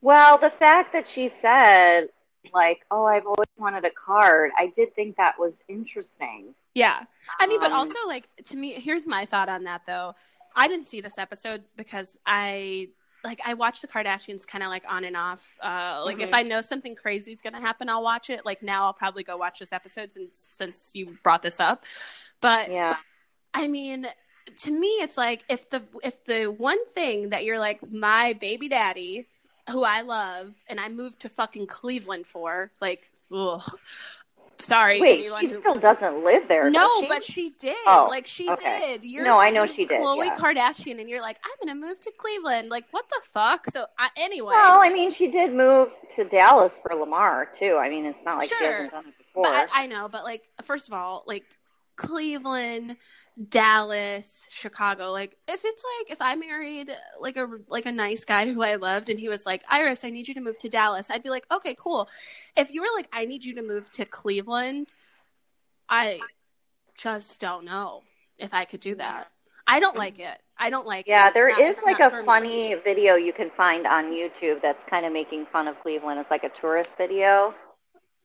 Well, 0.00 0.38
the 0.38 0.50
fact 0.50 0.92
that 0.92 1.08
she 1.08 1.28
said, 1.28 2.08
like, 2.54 2.80
oh, 2.90 3.04
I've 3.06 3.26
always 3.26 3.48
wanted 3.58 3.84
a 3.84 3.90
card, 3.90 4.52
I 4.56 4.68
did 4.68 4.94
think 4.94 5.16
that 5.16 5.38
was 5.38 5.60
interesting. 5.68 6.54
Yeah. 6.74 7.04
I 7.40 7.46
mean, 7.46 7.58
but 7.60 7.72
Um, 7.72 7.78
also, 7.78 7.98
like, 8.06 8.28
to 8.46 8.56
me, 8.56 8.72
here's 8.74 9.06
my 9.06 9.24
thought 9.24 9.48
on 9.48 9.64
that, 9.64 9.82
though. 9.86 10.14
I 10.54 10.68
didn't 10.68 10.86
see 10.86 11.00
this 11.00 11.18
episode 11.18 11.64
because 11.76 12.18
I, 12.24 12.90
like, 13.26 13.40
I 13.44 13.54
watch 13.54 13.80
the 13.82 13.88
Kardashians 13.88 14.46
kind 14.46 14.64
of 14.64 14.70
like 14.70 14.84
on 14.88 15.04
and 15.04 15.16
off. 15.16 15.58
Uh, 15.60 16.02
like, 16.04 16.20
if 16.20 16.30
Mhm. 16.30 16.34
I 16.34 16.42
know 16.42 16.62
something 16.62 16.94
crazy 16.94 17.32
is 17.32 17.42
going 17.42 17.52
to 17.54 17.60
happen, 17.60 17.88
I'll 17.88 18.02
watch 18.02 18.30
it. 18.30 18.46
Like, 18.46 18.62
now 18.62 18.84
I'll 18.84 18.94
probably 18.94 19.22
go 19.24 19.36
watch 19.36 19.58
this 19.58 19.72
episode 19.72 20.12
since, 20.12 20.38
since 20.38 20.94
you 20.94 21.18
brought 21.22 21.42
this 21.42 21.60
up. 21.60 21.84
But 22.40 22.70
Yeah. 22.70 22.96
I 23.52 23.68
mean, 23.68 24.06
to 24.58 24.70
me, 24.70 24.88
it's 25.02 25.16
like 25.16 25.44
if 25.48 25.68
the 25.70 25.82
if 26.02 26.24
the 26.24 26.44
one 26.46 26.86
thing 26.90 27.30
that 27.30 27.44
you're 27.44 27.58
like 27.58 27.80
my 27.90 28.34
baby 28.34 28.68
daddy, 28.68 29.26
who 29.70 29.82
I 29.82 30.02
love, 30.02 30.54
and 30.68 30.78
I 30.78 30.88
moved 30.88 31.20
to 31.20 31.28
fucking 31.28 31.66
Cleveland 31.66 32.26
for, 32.26 32.70
like, 32.80 33.10
ugh. 33.32 33.62
Sorry, 34.60 35.00
Wait, 35.00 35.26
she 35.40 35.46
who- 35.48 35.60
still 35.60 35.74
doesn't 35.78 36.24
live 36.24 36.48
there. 36.48 36.70
no, 36.70 37.00
she? 37.02 37.06
but 37.08 37.22
she 37.22 37.50
did. 37.50 37.76
Oh, 37.86 38.06
like 38.10 38.26
she 38.26 38.48
okay. 38.50 38.98
did. 38.98 39.04
You're 39.04 39.24
No, 39.24 39.38
I 39.38 39.50
know 39.50 39.66
she 39.66 39.84
did, 39.84 40.00
Khloe 40.00 40.24
yeah. 40.24 40.36
Kardashian, 40.36 40.98
and 41.00 41.08
you're 41.10 41.20
like, 41.20 41.36
I'm 41.44 41.66
gonna 41.68 41.78
move 41.78 42.00
to 42.00 42.12
Cleveland. 42.16 42.68
Like, 42.70 42.84
what 42.90 43.04
the 43.10 43.20
fuck? 43.32 43.66
So 43.70 43.86
I, 43.98 44.08
anyway, 44.16 44.54
Well, 44.54 44.80
I 44.80 44.90
mean, 44.90 45.10
she 45.10 45.28
did 45.28 45.52
move 45.54 45.90
to 46.16 46.24
Dallas 46.24 46.72
for 46.82 46.94
Lamar 46.94 47.50
too. 47.58 47.76
I 47.76 47.88
mean, 47.90 48.04
it's 48.06 48.24
not 48.24 48.38
like 48.38 48.48
she 48.48 48.54
hasn't 48.64 48.92
done 48.92 49.06
it 49.08 49.14
before. 49.18 49.42
but 49.44 49.54
I, 49.54 49.82
I 49.82 49.86
know. 49.86 50.08
But 50.08 50.24
like, 50.24 50.42
first 50.62 50.88
of 50.88 50.94
all, 50.94 51.22
like 51.26 51.44
Cleveland, 51.96 52.96
Dallas, 53.48 54.46
Chicago. 54.50 55.12
Like, 55.12 55.36
if 55.46 55.62
it's 55.64 55.84
like 56.00 56.10
if 56.10 56.22
I 56.22 56.36
married 56.36 56.90
like 57.20 57.36
a 57.36 57.46
like 57.68 57.86
a 57.86 57.92
nice 57.92 58.24
guy 58.24 58.52
who 58.52 58.62
I 58.62 58.76
loved, 58.76 59.10
and 59.10 59.20
he 59.20 59.28
was 59.28 59.44
like, 59.44 59.62
Iris, 59.68 60.04
I 60.04 60.10
need 60.10 60.28
you 60.28 60.34
to 60.34 60.40
move 60.40 60.58
to 60.58 60.68
Dallas. 60.68 61.10
I'd 61.10 61.22
be 61.22 61.30
like, 61.30 61.46
okay, 61.52 61.76
cool. 61.78 62.08
If 62.56 62.72
you 62.72 62.80
were 62.80 62.88
like, 62.96 63.08
I 63.12 63.26
need 63.26 63.44
you 63.44 63.54
to 63.56 63.62
move 63.62 63.90
to 63.92 64.04
Cleveland, 64.04 64.94
I 65.88 66.20
just 66.96 67.40
don't 67.40 67.64
know 67.64 68.02
if 68.38 68.54
I 68.54 68.64
could 68.64 68.80
do 68.80 68.94
that. 68.96 69.28
I 69.66 69.80
don't 69.80 69.96
like 69.96 70.18
it. 70.18 70.38
I 70.58 70.70
don't 70.70 70.86
like 70.86 71.06
yeah, 71.06 71.28
it. 71.28 71.34
there 71.34 71.48
Not- 71.48 71.60
is 71.60 71.76
like 71.84 72.00
a 72.00 72.08
for 72.08 72.20
me. 72.20 72.26
funny 72.26 72.74
video 72.74 73.16
you 73.16 73.32
can 73.32 73.50
find 73.50 73.86
on 73.86 74.10
YouTube 74.10 74.62
that's 74.62 74.82
kind 74.88 75.04
of 75.04 75.12
making 75.12 75.46
fun 75.46 75.68
of 75.68 75.78
Cleveland. 75.82 76.20
It's 76.20 76.30
like 76.30 76.44
a 76.44 76.48
tourist 76.48 76.90
video. 76.96 77.54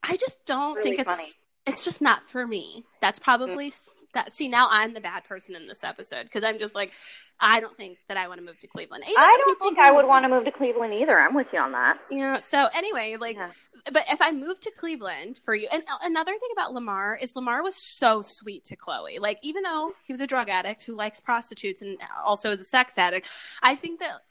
I 0.04 0.16
just 0.18 0.46
don't 0.46 0.76
Really 0.78 0.92
think 0.92 1.02
it's 1.02 1.12
funny. 1.12 1.30
it's 1.66 1.84
just 1.84 2.02
not 2.02 2.24
for 2.24 2.48
me. 2.48 2.86
That's 3.02 3.20
probably 3.20 3.68
mm. 3.68 3.74
s 3.74 3.90
that. 4.14 4.34
See, 4.34 4.48
now 4.48 4.68
I'm 4.70 4.94
the 4.94 5.02
bad 5.02 5.24
person 5.24 5.56
in 5.56 5.68
this 5.68 5.84
episode 5.84 6.24
because 6.24 6.44
I'm 6.44 6.60
just 6.60 6.76
like, 6.76 6.92
I 7.40 7.60
don't 7.60 7.76
think 7.76 7.98
that 8.08 8.18
I 8.18 8.28
want 8.28 8.40
to 8.40 8.46
move 8.46 8.60
to 8.60 8.68
Cleveland. 8.68 9.04
Even 9.08 9.16
I 9.18 9.38
don't 9.44 9.60
think 9.60 9.78
who- 9.78 9.84
I 9.84 9.92
would 9.92 10.06
want 10.06 10.24
to 10.26 10.30
move 10.30 10.46
to 10.46 10.52
Cleveland 10.52 10.94
either. 10.94 11.18
I'm 11.20 11.34
with 11.34 11.48
you 11.52 11.60
on 11.60 11.72
that. 11.72 11.98
Yeah. 12.12 12.40
So 12.40 12.68
anyway, 12.76 13.18
like, 13.20 13.36
Yeah. 13.36 13.50
but 13.92 14.06
if 14.10 14.22
I 14.22 14.32
moved 14.32 14.62
to 14.64 14.72
Cleveland 14.72 15.40
for 15.44 15.56
you, 15.56 15.68
and 15.72 15.84
another 16.04 16.34
thing 16.34 16.50
about 16.54 16.74
Lamar 16.74 17.18
is 17.20 17.36
Lamar 17.36 17.64
was 17.64 17.76
so 17.76 18.22
sweet 18.22 18.64
to 18.66 18.76
Khloe. 18.76 19.20
Like, 19.20 19.40
even 19.42 19.64
though 19.64 19.94
he 20.04 20.14
was 20.14 20.22
a 20.22 20.28
drug 20.28 20.50
addict 20.50 20.84
who 20.84 20.96
likes 20.96 21.20
prostitutes 21.20 21.82
and 21.82 21.98
also 22.24 22.52
is 22.52 22.60
a 22.60 22.64
sex 22.66 22.98
addict, 22.98 23.28
I 23.64 23.76
think 23.76 24.00
that 24.02 24.22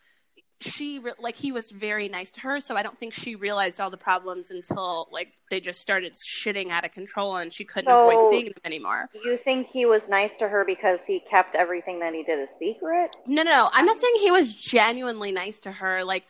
she 0.61 0.99
re- 0.99 1.13
like 1.19 1.37
he 1.37 1.53
was 1.53 1.71
very 1.71 2.09
nice 2.09 2.31
to 2.33 2.41
her. 2.43 2.61
So 2.61 2.77
I 2.77 2.83
don't 2.83 2.99
think 2.99 3.13
she 3.15 3.35
realized 3.35 3.81
all 3.81 3.91
the 3.91 3.97
problems 3.97 4.51
until 4.51 5.09
like 5.11 5.33
they 5.51 5.61
just 5.61 5.81
started 5.81 6.15
shitting 6.17 6.71
out 6.71 6.85
of 6.85 6.93
control 6.93 7.37
and 7.37 7.53
she 7.53 7.65
couldn't 7.65 7.89
So- 7.91 8.09
avoid 8.11 8.31
seeing 8.31 8.45
them 8.47 8.55
anymore. 8.65 9.09
You 9.25 9.37
think 9.39 9.69
he 9.69 9.87
was 9.87 10.03
nice 10.09 10.37
to 10.37 10.49
her 10.49 10.65
because 10.65 11.05
he 11.07 11.21
kept 11.21 11.55
everything 11.55 12.01
that 12.01 12.15
he 12.15 12.23
did 12.23 12.39
a 12.39 12.47
secret? 12.59 13.17
No, 13.27 13.43
no, 13.43 13.51
no. 13.51 13.69
I'm 13.73 13.87
not 13.87 13.99
saying 13.99 14.15
he 14.21 14.31
was 14.31 14.55
genuinely 14.55 15.33
nice 15.33 15.59
to 15.61 15.73
her, 15.73 16.05
like 16.05 16.25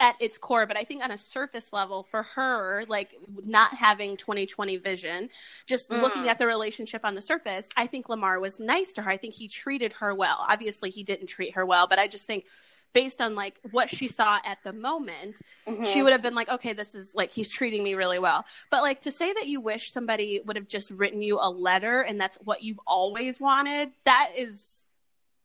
at 0.00 0.14
its 0.20 0.38
core, 0.38 0.66
but 0.66 0.76
I 0.78 0.84
think 0.84 1.04
on 1.04 1.10
a 1.10 1.18
surface 1.18 1.72
level, 1.72 2.02
for 2.02 2.22
her, 2.22 2.82
like 2.88 3.14
not 3.44 3.74
having 3.74 4.16
2020 4.16 4.76
vision, 4.78 5.28
just 5.66 5.90
Mm. 5.90 6.00
looking 6.00 6.28
at 6.28 6.38
the 6.38 6.46
relationship 6.46 7.02
on 7.04 7.14
the 7.14 7.20
surface, 7.22 7.68
I 7.76 7.86
think 7.86 8.08
Lamar 8.08 8.40
was 8.40 8.58
nice 8.58 8.92
to 8.94 9.02
her. 9.02 9.10
I 9.10 9.16
think 9.18 9.34
he 9.34 9.48
treated 9.48 9.92
her 9.94 10.14
well. 10.14 10.46
Obviously, 10.48 10.90
he 10.90 11.02
didn't 11.02 11.26
treat 11.26 11.54
her 11.56 11.66
well, 11.66 11.86
but 11.86 11.98
I 11.98 12.06
just 12.06 12.26
think 12.26 12.46
based 12.92 13.20
on 13.20 13.34
like 13.34 13.58
what 13.70 13.88
she 13.88 14.08
saw 14.08 14.38
at 14.44 14.58
the 14.64 14.72
moment, 14.72 15.40
Mhm. 15.66 15.86
she 15.86 16.02
would 16.02 16.12
have 16.12 16.22
been 16.22 16.34
like, 16.34 16.50
okay, 16.50 16.72
this 16.72 16.94
is 16.94 17.14
like 17.14 17.32
he's 17.32 17.50
treating 17.50 17.82
me 17.82 17.94
really 17.94 18.18
well. 18.18 18.44
But 18.70 18.82
like 18.82 19.00
to 19.02 19.12
say 19.12 19.32
that 19.32 19.46
you 19.46 19.60
wish 19.60 19.90
somebody 19.92 20.40
would 20.44 20.56
have 20.56 20.68
just 20.68 20.90
written 20.90 21.22
you 21.22 21.38
a 21.40 21.50
letter 21.50 22.02
and 22.02 22.20
that's 22.20 22.36
what 22.44 22.62
you've 22.62 22.80
always 22.86 23.40
wanted, 23.40 23.92
that 24.04 24.30
is 24.36 24.84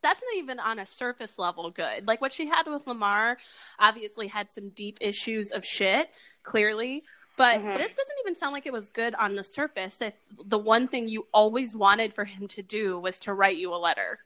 that's 0.03 0.21
not 0.21 0.35
even 0.37 0.59
on 0.59 0.77
a 0.79 0.85
surface 0.85 1.39
level 1.39 1.71
good. 1.71 2.07
Like 2.07 2.21
what 2.21 2.31
she 2.31 2.45
had 2.47 2.67
with 2.67 2.85
Lamar 2.85 3.37
obviously 3.79 4.27
had 4.27 4.51
some 4.51 4.69
deep 4.69 4.99
issues 5.01 5.51
of 5.51 5.65
shit, 5.65 6.09
clearly. 6.43 7.03
But 7.35 7.61
Mhm. 7.61 7.77
this 7.77 7.93
doesn't 7.93 8.17
even 8.21 8.35
sound 8.35 8.53
like 8.53 8.65
it 8.65 8.73
was 8.73 8.89
good 8.89 9.15
on 9.15 9.35
the 9.35 9.43
surface. 9.43 10.01
If 10.01 10.13
the 10.45 10.57
one 10.57 10.87
thing 10.87 11.07
you 11.07 11.27
always 11.33 11.75
wanted 11.75 12.13
for 12.13 12.25
him 12.25 12.47
to 12.49 12.61
do 12.63 12.99
was 12.99 13.19
to 13.19 13.33
write 13.33 13.57
you 13.57 13.73
a 13.73 13.75
letter. 13.77 14.19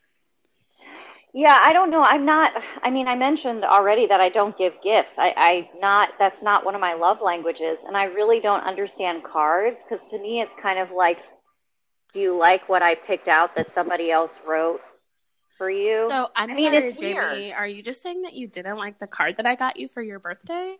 Yeah, 1.33 1.57
I 1.63 1.71
don't 1.71 1.89
know. 1.91 2.03
I'm 2.03 2.25
not. 2.25 2.51
I 2.83 2.89
mean, 2.89 3.07
I 3.07 3.15
mentioned 3.15 3.63
already 3.63 4.05
that 4.07 4.19
I 4.19 4.29
don't 4.29 4.57
give 4.57 4.73
gifts. 4.83 5.13
I, 5.17 5.33
I 5.37 5.69
not. 5.79 6.09
That's 6.19 6.41
not 6.41 6.65
one 6.65 6.75
of 6.75 6.81
my 6.81 6.93
love 6.93 7.21
languages, 7.21 7.77
and 7.87 7.95
I 7.95 8.05
really 8.05 8.41
don't 8.41 8.63
understand 8.63 9.23
cards 9.23 9.81
because 9.83 10.05
to 10.09 10.19
me, 10.19 10.41
it's 10.41 10.55
kind 10.55 10.77
of 10.77 10.91
like, 10.91 11.19
do 12.13 12.19
you 12.19 12.37
like 12.37 12.67
what 12.67 12.81
I 12.81 12.95
picked 12.95 13.29
out 13.29 13.55
that 13.55 13.71
somebody 13.71 14.11
else 14.11 14.37
wrote 14.45 14.81
for 15.57 15.69
you? 15.69 16.07
So 16.09 16.29
I'm 16.35 16.51
I 16.51 16.53
mean, 16.53 16.73
sorry, 16.73 16.87
it's 16.89 16.99
Jamie. 16.99 17.13
weird. 17.13 17.53
Are 17.53 17.67
you 17.67 17.81
just 17.81 18.01
saying 18.01 18.23
that 18.23 18.33
you 18.33 18.47
didn't 18.47 18.77
like 18.77 18.99
the 18.99 19.07
card 19.07 19.37
that 19.37 19.45
I 19.45 19.55
got 19.55 19.77
you 19.77 19.87
for 19.87 20.01
your 20.01 20.19
birthday? 20.19 20.75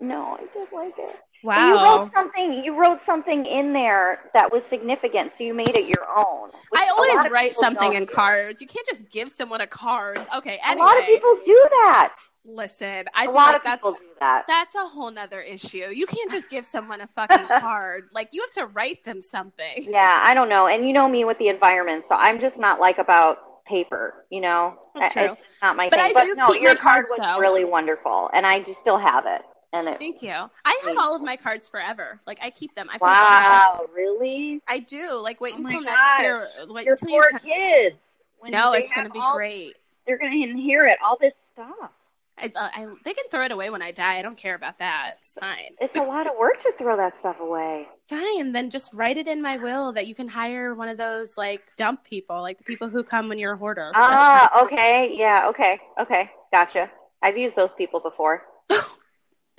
no, 0.00 0.38
I 0.38 0.46
did 0.52 0.68
like 0.72 0.94
it. 0.98 1.16
Wow. 1.42 1.68
you 1.68 1.74
wrote 2.02 2.12
something. 2.12 2.64
You 2.64 2.78
wrote 2.78 3.02
something 3.04 3.46
in 3.46 3.72
there 3.72 4.20
that 4.34 4.52
was 4.52 4.64
significant, 4.64 5.32
so 5.32 5.44
you 5.44 5.54
made 5.54 5.70
it 5.76 5.86
your 5.86 6.06
own. 6.14 6.50
I 6.74 6.88
always 6.88 7.30
write 7.30 7.52
something 7.54 7.94
in 7.94 8.04
do. 8.04 8.12
cards. 8.14 8.60
You 8.60 8.66
can't 8.66 8.86
just 8.86 9.08
give 9.10 9.30
someone 9.30 9.60
a 9.60 9.66
card. 9.66 10.24
Okay, 10.36 10.58
A 10.68 10.74
lot 10.76 10.98
of 10.98 11.04
people 11.06 11.36
do 11.44 11.66
that. 11.70 12.14
Listen, 12.44 13.04
I 13.14 13.24
A 13.26 13.30
lot 13.30 13.34
like 13.48 13.56
of 13.56 13.62
that's 13.64 13.76
people 13.78 13.92
do 13.92 13.98
that. 14.20 14.44
that's 14.48 14.74
a 14.74 14.86
whole 14.88 15.10
nother 15.10 15.40
issue. 15.40 15.88
You 15.92 16.06
can't 16.06 16.30
just 16.30 16.48
give 16.50 16.64
someone 16.64 17.00
a 17.02 17.06
fucking 17.08 17.46
card. 17.60 18.04
Like 18.14 18.30
you 18.32 18.40
have 18.42 18.50
to 18.66 18.72
write 18.72 19.04
them 19.04 19.20
something. 19.22 19.84
Yeah, 19.88 20.22
I 20.24 20.32
don't 20.34 20.48
know. 20.48 20.66
And 20.66 20.86
you 20.86 20.92
know 20.94 21.06
me 21.08 21.24
with 21.26 21.38
the 21.38 21.48
environment, 21.48 22.04
so 22.08 22.14
I'm 22.14 22.40
just 22.40 22.58
not 22.58 22.80
like 22.80 22.96
about 22.98 23.64
paper, 23.66 24.24
you 24.30 24.40
know? 24.40 24.74
That's 24.96 25.16
I- 25.16 25.26
true. 25.26 25.36
It's 25.38 25.58
not 25.62 25.76
my 25.76 25.88
But 25.90 26.00
thing. 26.00 26.16
I 26.16 26.24
do 26.24 26.34
but 26.34 26.38
no, 26.40 26.52
keep 26.52 26.62
your 26.62 26.74
card 26.76 27.06
cards, 27.06 27.10
was 27.10 27.20
though. 27.20 27.38
really 27.38 27.64
wonderful, 27.64 28.30
and 28.32 28.46
I 28.46 28.60
just 28.60 28.80
still 28.80 28.98
have 28.98 29.26
it. 29.26 29.42
And 29.72 29.88
it, 29.88 29.98
Thank 30.00 30.22
you. 30.22 30.30
I 30.64 30.82
have 30.84 30.98
all 30.98 31.14
of 31.14 31.22
my 31.22 31.36
cards 31.36 31.68
forever. 31.68 32.20
Like 32.26 32.40
I 32.42 32.50
keep 32.50 32.74
them. 32.74 32.88
I 32.92 32.98
wow, 33.00 33.86
really? 33.94 34.60
I 34.66 34.80
do. 34.80 35.20
Like 35.22 35.40
wait 35.40 35.54
Oh 35.54 35.58
until 35.58 35.80
next 35.80 35.94
gosh. 35.96 36.20
year. 36.20 36.48
Wait 36.68 36.86
Your 36.86 36.96
till 36.96 37.08
poor 37.08 37.30
you 37.32 37.38
kids. 37.38 38.18
When 38.40 38.52
No, 38.52 38.72
it's 38.72 38.92
going 38.92 39.06
to 39.06 39.12
be 39.12 39.20
all- 39.20 39.36
great. 39.36 39.74
They're 40.06 40.18
going 40.18 40.32
to 40.32 40.50
inherit 40.50 40.98
all 41.04 41.16
this 41.20 41.36
stuff. 41.36 41.92
I, 42.36 42.46
uh, 42.56 42.68
I, 42.74 42.86
they 43.04 43.12
can 43.12 43.26
throw 43.30 43.42
it 43.44 43.52
away 43.52 43.68
when 43.68 43.82
I 43.82 43.92
die. 43.92 44.16
I 44.18 44.22
don't 44.22 44.36
care 44.36 44.54
about 44.54 44.78
that. 44.78 45.12
It's 45.18 45.34
fine. 45.38 45.72
It's 45.78 45.96
a 45.98 46.02
lot 46.02 46.26
of 46.26 46.32
work 46.40 46.58
to 46.62 46.72
throw 46.78 46.96
that 46.96 47.18
stuff 47.18 47.38
away. 47.38 47.86
Fine. 48.08 48.52
Then 48.52 48.70
just 48.70 48.92
write 48.94 49.18
it 49.18 49.28
in 49.28 49.42
my 49.42 49.58
will 49.58 49.92
that 49.92 50.06
you 50.08 50.14
can 50.14 50.26
hire 50.26 50.74
one 50.74 50.88
of 50.88 50.96
those 50.96 51.36
like 51.36 51.76
dump 51.76 52.02
people, 52.02 52.40
like 52.40 52.56
the 52.58 52.64
people 52.64 52.88
who 52.88 53.04
come 53.04 53.28
when 53.28 53.38
you're 53.38 53.52
a 53.52 53.56
hoarder. 53.58 53.92
Ah, 53.94 54.62
okay. 54.64 55.14
Yeah, 55.14 55.46
okay. 55.50 55.78
Okay. 56.00 56.30
Gotcha. 56.50 56.90
I've 57.22 57.36
used 57.36 57.54
those 57.56 57.74
people 57.74 58.00
before. 58.00 58.42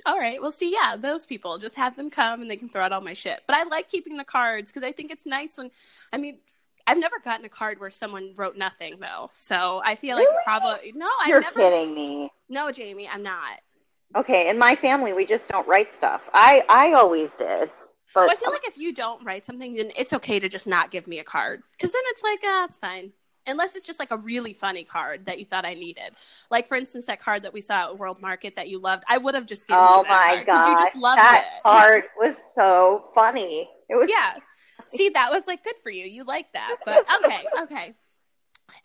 All 0.04 0.18
right. 0.18 0.40
Well, 0.40 0.52
see, 0.52 0.72
yeah, 0.72 0.96
those 0.96 1.26
people 1.26 1.58
just 1.58 1.76
have 1.76 1.96
them 1.96 2.10
come 2.10 2.42
and 2.42 2.50
they 2.50 2.56
can 2.56 2.68
throw 2.68 2.82
out 2.82 2.92
all 2.92 3.00
my 3.00 3.12
shit. 3.12 3.40
But 3.46 3.56
I 3.56 3.62
like 3.64 3.88
keeping 3.88 4.16
the 4.16 4.24
cards 4.24 4.72
because 4.72 4.86
I 4.86 4.92
think 4.92 5.10
it's 5.10 5.26
nice 5.26 5.56
when, 5.56 5.70
I 6.12 6.18
mean, 6.18 6.38
I've 6.86 6.98
never 6.98 7.18
gotten 7.20 7.44
a 7.44 7.48
card 7.48 7.78
where 7.80 7.90
someone 7.90 8.32
wrote 8.36 8.56
nothing 8.56 8.98
though. 9.00 9.30
So 9.32 9.80
I 9.84 9.94
feel 9.94 10.16
like 10.16 10.26
Really? 10.26 10.42
probably 10.44 10.92
no, 10.96 11.08
I've 11.22 11.28
You're 11.28 11.40
never. 11.40 11.58
kidding 11.58 11.94
me. 11.94 12.30
No, 12.48 12.72
Jamie, 12.72 13.08
I'm 13.12 13.22
not. 13.22 13.60
Okay, 14.16 14.48
in 14.50 14.58
my 14.58 14.74
family, 14.76 15.12
we 15.12 15.24
just 15.24 15.48
don't 15.48 15.66
write 15.66 15.94
stuff. 15.94 16.20
I 16.34 16.64
I 16.68 16.92
always 16.92 17.30
did, 17.38 17.70
but 18.14 18.22
Well, 18.26 18.30
I 18.30 18.34
feel 18.34 18.50
like 18.50 18.66
if 18.66 18.76
you 18.76 18.92
don't 18.92 19.24
write 19.24 19.46
something, 19.46 19.74
then 19.74 19.90
it's 19.96 20.12
okay 20.12 20.38
to 20.40 20.48
just 20.48 20.66
not 20.66 20.90
give 20.90 21.06
me 21.06 21.18
a 21.18 21.24
card 21.24 21.62
because 21.78 21.92
then 21.92 22.02
it's 22.06 22.22
like, 22.22 22.40
ah, 22.44 22.64
it's 22.64 22.78
fine. 22.78 23.12
Unless 23.46 23.74
it's 23.74 23.86
just 23.86 23.98
like 23.98 24.10
a 24.12 24.16
really 24.16 24.52
funny 24.52 24.84
card 24.84 25.26
that 25.26 25.38
you 25.38 25.44
thought 25.44 25.64
I 25.64 25.74
needed. 25.74 26.12
Like, 26.50 26.68
for 26.68 26.76
instance, 26.76 27.06
that 27.06 27.20
card 27.20 27.42
that 27.42 27.52
we 27.52 27.60
saw 27.60 27.90
at 27.90 27.98
World 27.98 28.20
Market 28.20 28.56
that 28.56 28.68
you 28.68 28.78
loved. 28.78 29.04
I 29.08 29.18
would 29.18 29.34
have 29.34 29.46
just 29.46 29.66
given 29.66 29.82
oh 29.82 29.98
you 29.98 30.04
that 30.04 30.36
my 30.36 30.44
god, 30.44 30.68
you 30.68 30.86
just 30.86 30.96
loved 30.96 31.18
that 31.18 31.50
it. 31.56 31.62
card 31.62 32.04
was 32.16 32.36
so 32.54 33.04
funny. 33.14 33.68
It 33.88 33.96
was 33.96 34.08
yeah. 34.10 34.34
See, 34.94 35.08
that 35.08 35.30
was 35.30 35.46
like 35.46 35.64
good 35.64 35.74
for 35.82 35.90
you. 35.90 36.04
You 36.04 36.24
like 36.24 36.52
that. 36.52 36.76
But 36.84 37.06
okay, 37.24 37.44
okay. 37.62 37.94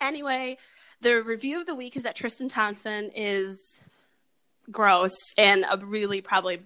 Anyway, 0.02 0.58
the 1.02 1.22
review 1.22 1.62
of 1.62 1.68
the 1.68 1.76
week 1.76 1.96
is 1.96 2.04
that 2.04 2.16
Tristan 2.16 2.50
Thompson 2.50 3.12
is 3.16 3.82
gross 4.72 5.16
and 5.38 5.66
a 5.70 5.78
really 5.86 6.22
probably 6.22 6.62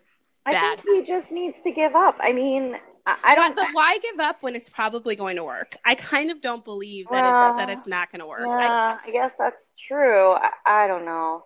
Bad. 0.46 0.80
I 0.80 0.82
think 0.82 1.06
he 1.06 1.14
just 1.14 1.32
needs 1.32 1.62
to 1.62 1.72
give 1.72 1.96
up. 1.96 2.18
I 2.20 2.34
mean, 2.34 2.78
I, 3.06 3.18
I 3.24 3.36
don't. 3.36 3.56
but 3.56 3.70
why 3.74 3.98
give 4.00 4.20
up 4.20 4.44
when 4.44 4.56
it's 4.56 4.70
probably 4.70 5.16
going 5.16 5.36
to 5.38 5.44
work? 5.44 5.76
I 5.84 5.96
kind 5.96 6.32
of 6.32 6.42
don't 6.42 6.64
believe 6.64 7.08
that 7.12 7.24
it's 7.24 7.58
that 7.60 7.70
uh, 7.70 7.72
it's 7.74 7.88
not 7.88 8.12
going 8.12 8.20
to 8.20 8.28
work. 8.28 8.48
I, 8.48 8.64
yeah, 8.64 8.98
I 9.06 9.12
guess 9.12 9.36
that's 9.38 9.64
true. 9.78 10.32
I, 10.32 10.52
I 10.66 10.88
don't 10.88 11.06
know. 11.06 11.46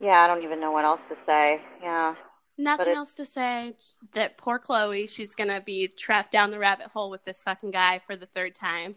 Yeah, 0.00 0.20
I 0.20 0.26
don't 0.26 0.42
even 0.44 0.60
know 0.60 0.72
what 0.72 0.84
else 0.84 1.00
to 1.08 1.16
say. 1.16 1.60
Yeah. 1.82 2.14
nothing 2.58 2.94
else 2.94 3.14
to 3.14 3.26
say. 3.26 3.74
That 4.12 4.36
poor 4.36 4.58
Khloe, 4.58 5.08
she's 5.08 5.34
going 5.34 5.50
to 5.50 5.60
be 5.60 5.88
trapped 5.88 6.32
down 6.32 6.50
the 6.50 6.58
rabbit 6.58 6.88
hole 6.88 7.10
with 7.10 7.24
this 7.24 7.42
fucking 7.42 7.70
guy 7.70 8.00
for 8.06 8.14
the 8.14 8.26
third 8.26 8.54
time. 8.54 8.94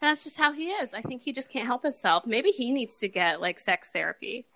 And 0.00 0.10
that's 0.10 0.24
just 0.24 0.36
how 0.36 0.52
he 0.52 0.68
is. 0.68 0.92
I 0.92 1.00
think 1.02 1.22
he 1.22 1.32
just 1.32 1.50
can't 1.50 1.66
help 1.66 1.82
himself. 1.84 2.26
Maybe 2.26 2.50
he 2.50 2.72
needs 2.72 2.98
to 2.98 3.08
get 3.08 3.40
like 3.40 3.58
sex 3.58 3.90
therapy. 3.90 4.46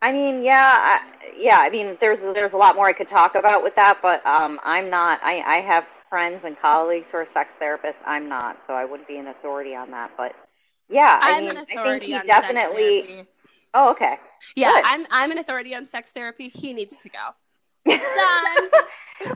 I 0.00 0.12
mean, 0.12 0.42
yeah, 0.42 0.76
I, 0.78 1.00
yeah. 1.36 1.58
I 1.58 1.70
mean, 1.70 1.96
there's 2.00 2.20
there's 2.20 2.52
a 2.52 2.56
lot 2.56 2.76
more 2.76 2.86
I 2.86 2.92
could 2.92 3.08
talk 3.08 3.34
about 3.34 3.62
with 3.62 3.74
that, 3.76 3.98
but 4.00 4.24
um, 4.24 4.60
I'm 4.64 4.90
not. 4.90 5.20
I 5.22 5.40
I 5.40 5.60
have 5.60 5.84
friends 6.08 6.42
and 6.44 6.58
colleagues 6.58 7.08
who 7.10 7.18
are 7.18 7.26
sex 7.26 7.50
therapists. 7.60 7.96
I'm 8.06 8.28
not, 8.28 8.58
so 8.66 8.74
I 8.74 8.84
wouldn't 8.84 9.08
be 9.08 9.18
an 9.18 9.26
authority 9.26 9.74
on 9.74 9.90
that. 9.90 10.12
But 10.16 10.34
yeah, 10.88 11.18
I 11.20 11.32
I'm 11.32 11.40
mean, 11.44 11.50
an 11.50 11.58
I 11.58 11.64
think 11.64 11.80
authority 11.80 12.06
he 12.06 12.14
on 12.14 12.26
definitely. 12.26 13.00
sex 13.00 13.06
therapy. 13.08 13.28
Oh, 13.74 13.90
okay. 13.90 14.16
Yeah, 14.54 14.72
Good. 14.72 14.84
I'm 14.86 15.06
I'm 15.10 15.30
an 15.32 15.38
authority 15.38 15.74
on 15.74 15.86
sex 15.86 16.12
therapy. 16.12 16.48
He 16.48 16.72
needs 16.72 16.96
to 16.98 17.08
go. 17.08 17.18
Done. 17.86 18.70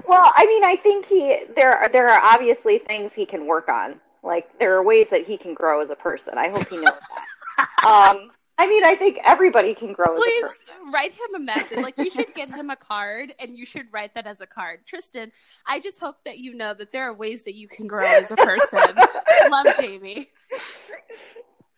well, 0.06 0.32
I 0.36 0.46
mean, 0.46 0.64
I 0.64 0.76
think 0.82 1.06
he 1.06 1.40
there 1.56 1.76
are 1.76 1.88
there 1.88 2.08
are 2.08 2.20
obviously 2.22 2.78
things 2.78 3.12
he 3.12 3.26
can 3.26 3.46
work 3.46 3.68
on. 3.68 4.00
Like 4.22 4.58
there 4.58 4.74
are 4.76 4.82
ways 4.82 5.08
that 5.10 5.26
he 5.26 5.36
can 5.36 5.54
grow 5.54 5.82
as 5.82 5.90
a 5.90 5.96
person. 5.96 6.38
I 6.38 6.48
hope 6.48 6.68
he 6.68 6.76
knows 6.76 6.94
that. 6.94 7.68
um, 7.86 8.30
I 8.58 8.66
mean, 8.66 8.84
I 8.84 8.94
think 8.94 9.18
everybody 9.24 9.74
can 9.74 9.92
grow 9.92 10.14
Please 10.14 10.66
write 10.92 11.12
him 11.12 11.34
a 11.36 11.38
message. 11.40 11.78
Like 11.78 11.96
you 11.96 12.10
should 12.10 12.34
get 12.34 12.50
him 12.50 12.70
a 12.70 12.76
card 12.76 13.34
and 13.38 13.56
you 13.56 13.64
should 13.64 13.86
write 13.90 14.14
that 14.14 14.26
as 14.26 14.40
a 14.40 14.46
card. 14.46 14.80
Tristan, 14.86 15.32
I 15.66 15.80
just 15.80 15.98
hope 15.98 16.16
that 16.24 16.38
you 16.38 16.54
know 16.54 16.74
that 16.74 16.92
there 16.92 17.08
are 17.08 17.14
ways 17.14 17.44
that 17.44 17.54
you 17.54 17.66
can 17.66 17.86
grow 17.86 18.06
as 18.06 18.30
a 18.30 18.36
person. 18.36 18.94
Love 19.50 19.66
Jamie. 19.80 20.30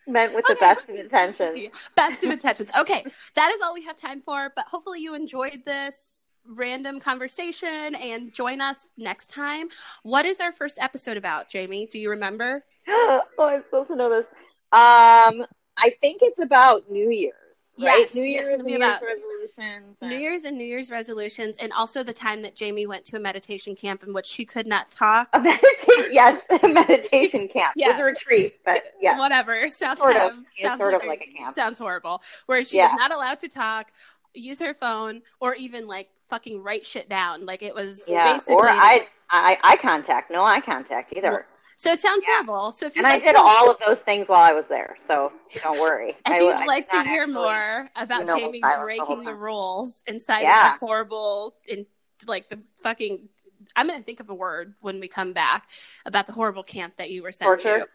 Meant 0.07 0.35
with 0.35 0.45
the 0.47 0.57
best 0.57 0.89
of 0.89 0.97
intentions. 0.97 1.71
Best 1.95 2.25
of 2.25 2.31
intentions. 2.31 2.71
Okay, 2.79 3.07
that 3.35 3.51
is 3.53 3.63
all 3.63 3.73
we 3.73 3.85
have 3.85 3.97
time 3.97 4.21
for, 4.21 4.53
but 4.55 4.67
hopefully 4.67 5.01
you 5.01 5.15
enjoyed 5.15 5.63
this 5.65 6.21
random 6.47 7.01
conversation 7.01 7.95
and 7.95 8.33
join 8.33 8.61
us 8.61 8.89
next 8.99 9.31
time. 9.31 9.69
What 10.03 10.27
is 10.27 10.41
our 10.41 10.53
first 10.53 10.79
episode 10.81 11.17
about, 11.17 11.49
Jamie? 11.49 11.87
Do 11.87 11.99
you 11.99 12.11
remember? 12.11 12.65
oh, 12.89 13.23
I'm 13.39 13.63
supposed 13.63 13.89
to 13.89 13.97
know 13.97 14.11
this. 14.11 14.27
Um, 14.73 15.47
I 15.79 15.91
think 16.01 16.21
it's 16.23 16.39
about 16.39 16.91
New 16.91 17.11
Year's, 17.11 17.35
right? 17.79 18.01
Yes, 18.01 18.15
New 18.15 18.23
Year's, 18.23 18.51
New 18.63 18.69
Year's 18.69 18.77
about- 18.77 19.03
resolutions. 19.03 19.99
and- 20.01 20.11
New 20.11 20.17
Year's 20.19 20.45
and 20.45 20.57
New 20.57 20.65
Year's 20.65 20.91
resolutions, 20.91 21.57
and 21.59 21.73
also 21.73 22.03
the 22.03 22.13
time 22.13 22.43
that 22.43 22.55
Jamie 22.55 22.87
went 22.87 23.05
to 23.07 23.17
a 23.17 23.21
meditation 23.21 23.75
camp 23.75 24.03
in 24.05 24.13
which 24.13 24.27
she 24.27 24.45
could 24.45 24.67
not 24.67 24.91
talk. 24.91 25.29
A 25.33 25.41
meditation, 25.41 26.13
yes, 26.13 26.41
a 26.63 26.69
meditation 26.69 27.49
camp. 27.49 27.75
It 27.77 27.87
was 27.89 27.97
Yeah. 27.97 28.01
a 28.01 28.05
retreat, 28.05 28.61
but 28.65 28.93
yes. 29.01 29.19
Whatever. 29.19 29.69
Sounds 29.69 29.99
Sort 29.99 30.17
of. 30.17 30.33
sounds 30.61 30.79
sort 30.79 30.95
of 30.95 31.05
like 31.05 31.23
a 31.29 31.37
camp. 31.39 31.55
Sounds 31.55 31.79
horrible. 31.79 32.23
Where 32.47 32.65
she 32.65 32.77
Yeah. 32.77 32.93
was 32.93 32.99
not 33.01 33.13
allowed 33.13 33.41
to 33.41 33.49
talk, 33.49 33.91
use 34.33 34.61
her 34.61 34.75
phone, 34.75 35.23
or 35.41 35.55
even 35.55 35.87
like 35.89 36.09
fucking 36.29 36.63
write 36.63 36.87
shit 36.87 37.09
down. 37.09 37.45
Like 37.47 37.63
it 37.63 37.75
was 37.75 38.05
Yeah, 38.09 38.33
basically. 38.33 38.55
or 38.55 38.69
eye, 38.69 39.07
eye, 39.31 39.59
eye 39.63 39.77
contact. 39.77 40.31
No 40.31 40.45
eye 40.45 40.61
contact 40.61 41.13
either. 41.17 41.47
So 41.77 41.93
it 41.93 42.01
sounds 42.01 42.25
Yeah. 42.27 42.43
horrible. 42.45 42.73
So 42.73 42.87
if 42.87 42.97
you 42.97 43.03
and 43.03 43.07
I 43.13 43.19
did 43.19 43.33
to, 43.35 43.41
all 43.41 43.71
of 43.71 43.79
those 43.85 44.01
things 44.01 44.29
while 44.29 44.43
I 44.43 44.53
was 44.53 44.67
there, 44.67 44.97
so 45.07 45.33
don't 45.63 45.81
worry. 45.81 46.11
If 46.27 46.33
I, 46.33 46.41
you'd 46.41 46.53
I 46.55 46.65
like 46.67 46.91
did 46.91 47.05
to 47.05 47.09
hear 47.09 47.27
more 47.27 47.89
about 47.97 48.27
Jamie 48.27 48.61
the 48.61 48.79
breaking 48.83 49.05
whole 49.05 49.23
the, 49.25 49.35
rules 49.35 50.03
inside 50.07 50.43
Yeah. 50.43 50.75
of 50.75 50.81
the 50.81 50.87
horrible 50.87 51.57
and 51.71 51.87
like 52.27 52.49
the 52.49 52.61
fucking. 52.83 53.29
I'm 53.77 53.89
gonna 53.89 54.03
think 54.03 54.21
of 54.21 54.31
a 54.31 54.35
word 54.35 54.75
when 54.81 55.01
we 55.01 55.09
come 55.09 55.33
back 55.33 55.71
about 56.07 56.27
the 56.27 56.33
horrible 56.33 56.63
camp 56.63 56.97
that 56.99 57.11
you 57.11 57.23
were 57.23 57.33
sent 57.33 57.49
Torture? 57.49 57.81
to. 57.81 57.87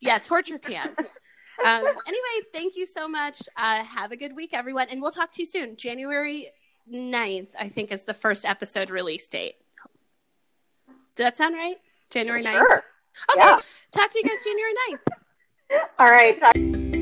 Yeah, 0.00 0.18
torture 0.18 0.58
camp. 0.58 0.98
um, 1.64 1.84
anyway, 1.84 2.46
thank 2.52 2.76
you 2.76 2.86
so 2.86 3.06
much. 3.08 3.40
Uh, 3.56 3.84
have 3.84 4.10
a 4.10 4.16
good 4.16 4.34
week, 4.34 4.50
everyone, 4.52 4.88
and 4.90 5.00
we'll 5.00 5.12
talk 5.12 5.30
to 5.32 5.42
you 5.42 5.46
soon. 5.46 5.76
January 5.76 6.48
9th, 6.90 7.48
I 7.58 7.68
think, 7.68 7.92
is 7.92 8.04
the 8.04 8.14
first 8.14 8.44
episode 8.44 8.90
release 8.90 9.28
date. 9.28 9.54
Does 11.14 11.24
that 11.24 11.36
sound 11.36 11.54
right? 11.54 11.76
January 12.10 12.42
9th? 12.42 12.82
Okay. 13.30 13.40
Yeah. 13.40 13.58
Talk 13.92 14.10
to 14.10 14.18
you 14.18 14.24
guys 14.24 14.44
January 14.44 14.72
9th. 14.90 15.88
All 15.98 16.10
right. 16.10 16.38
Talk- 16.38 17.01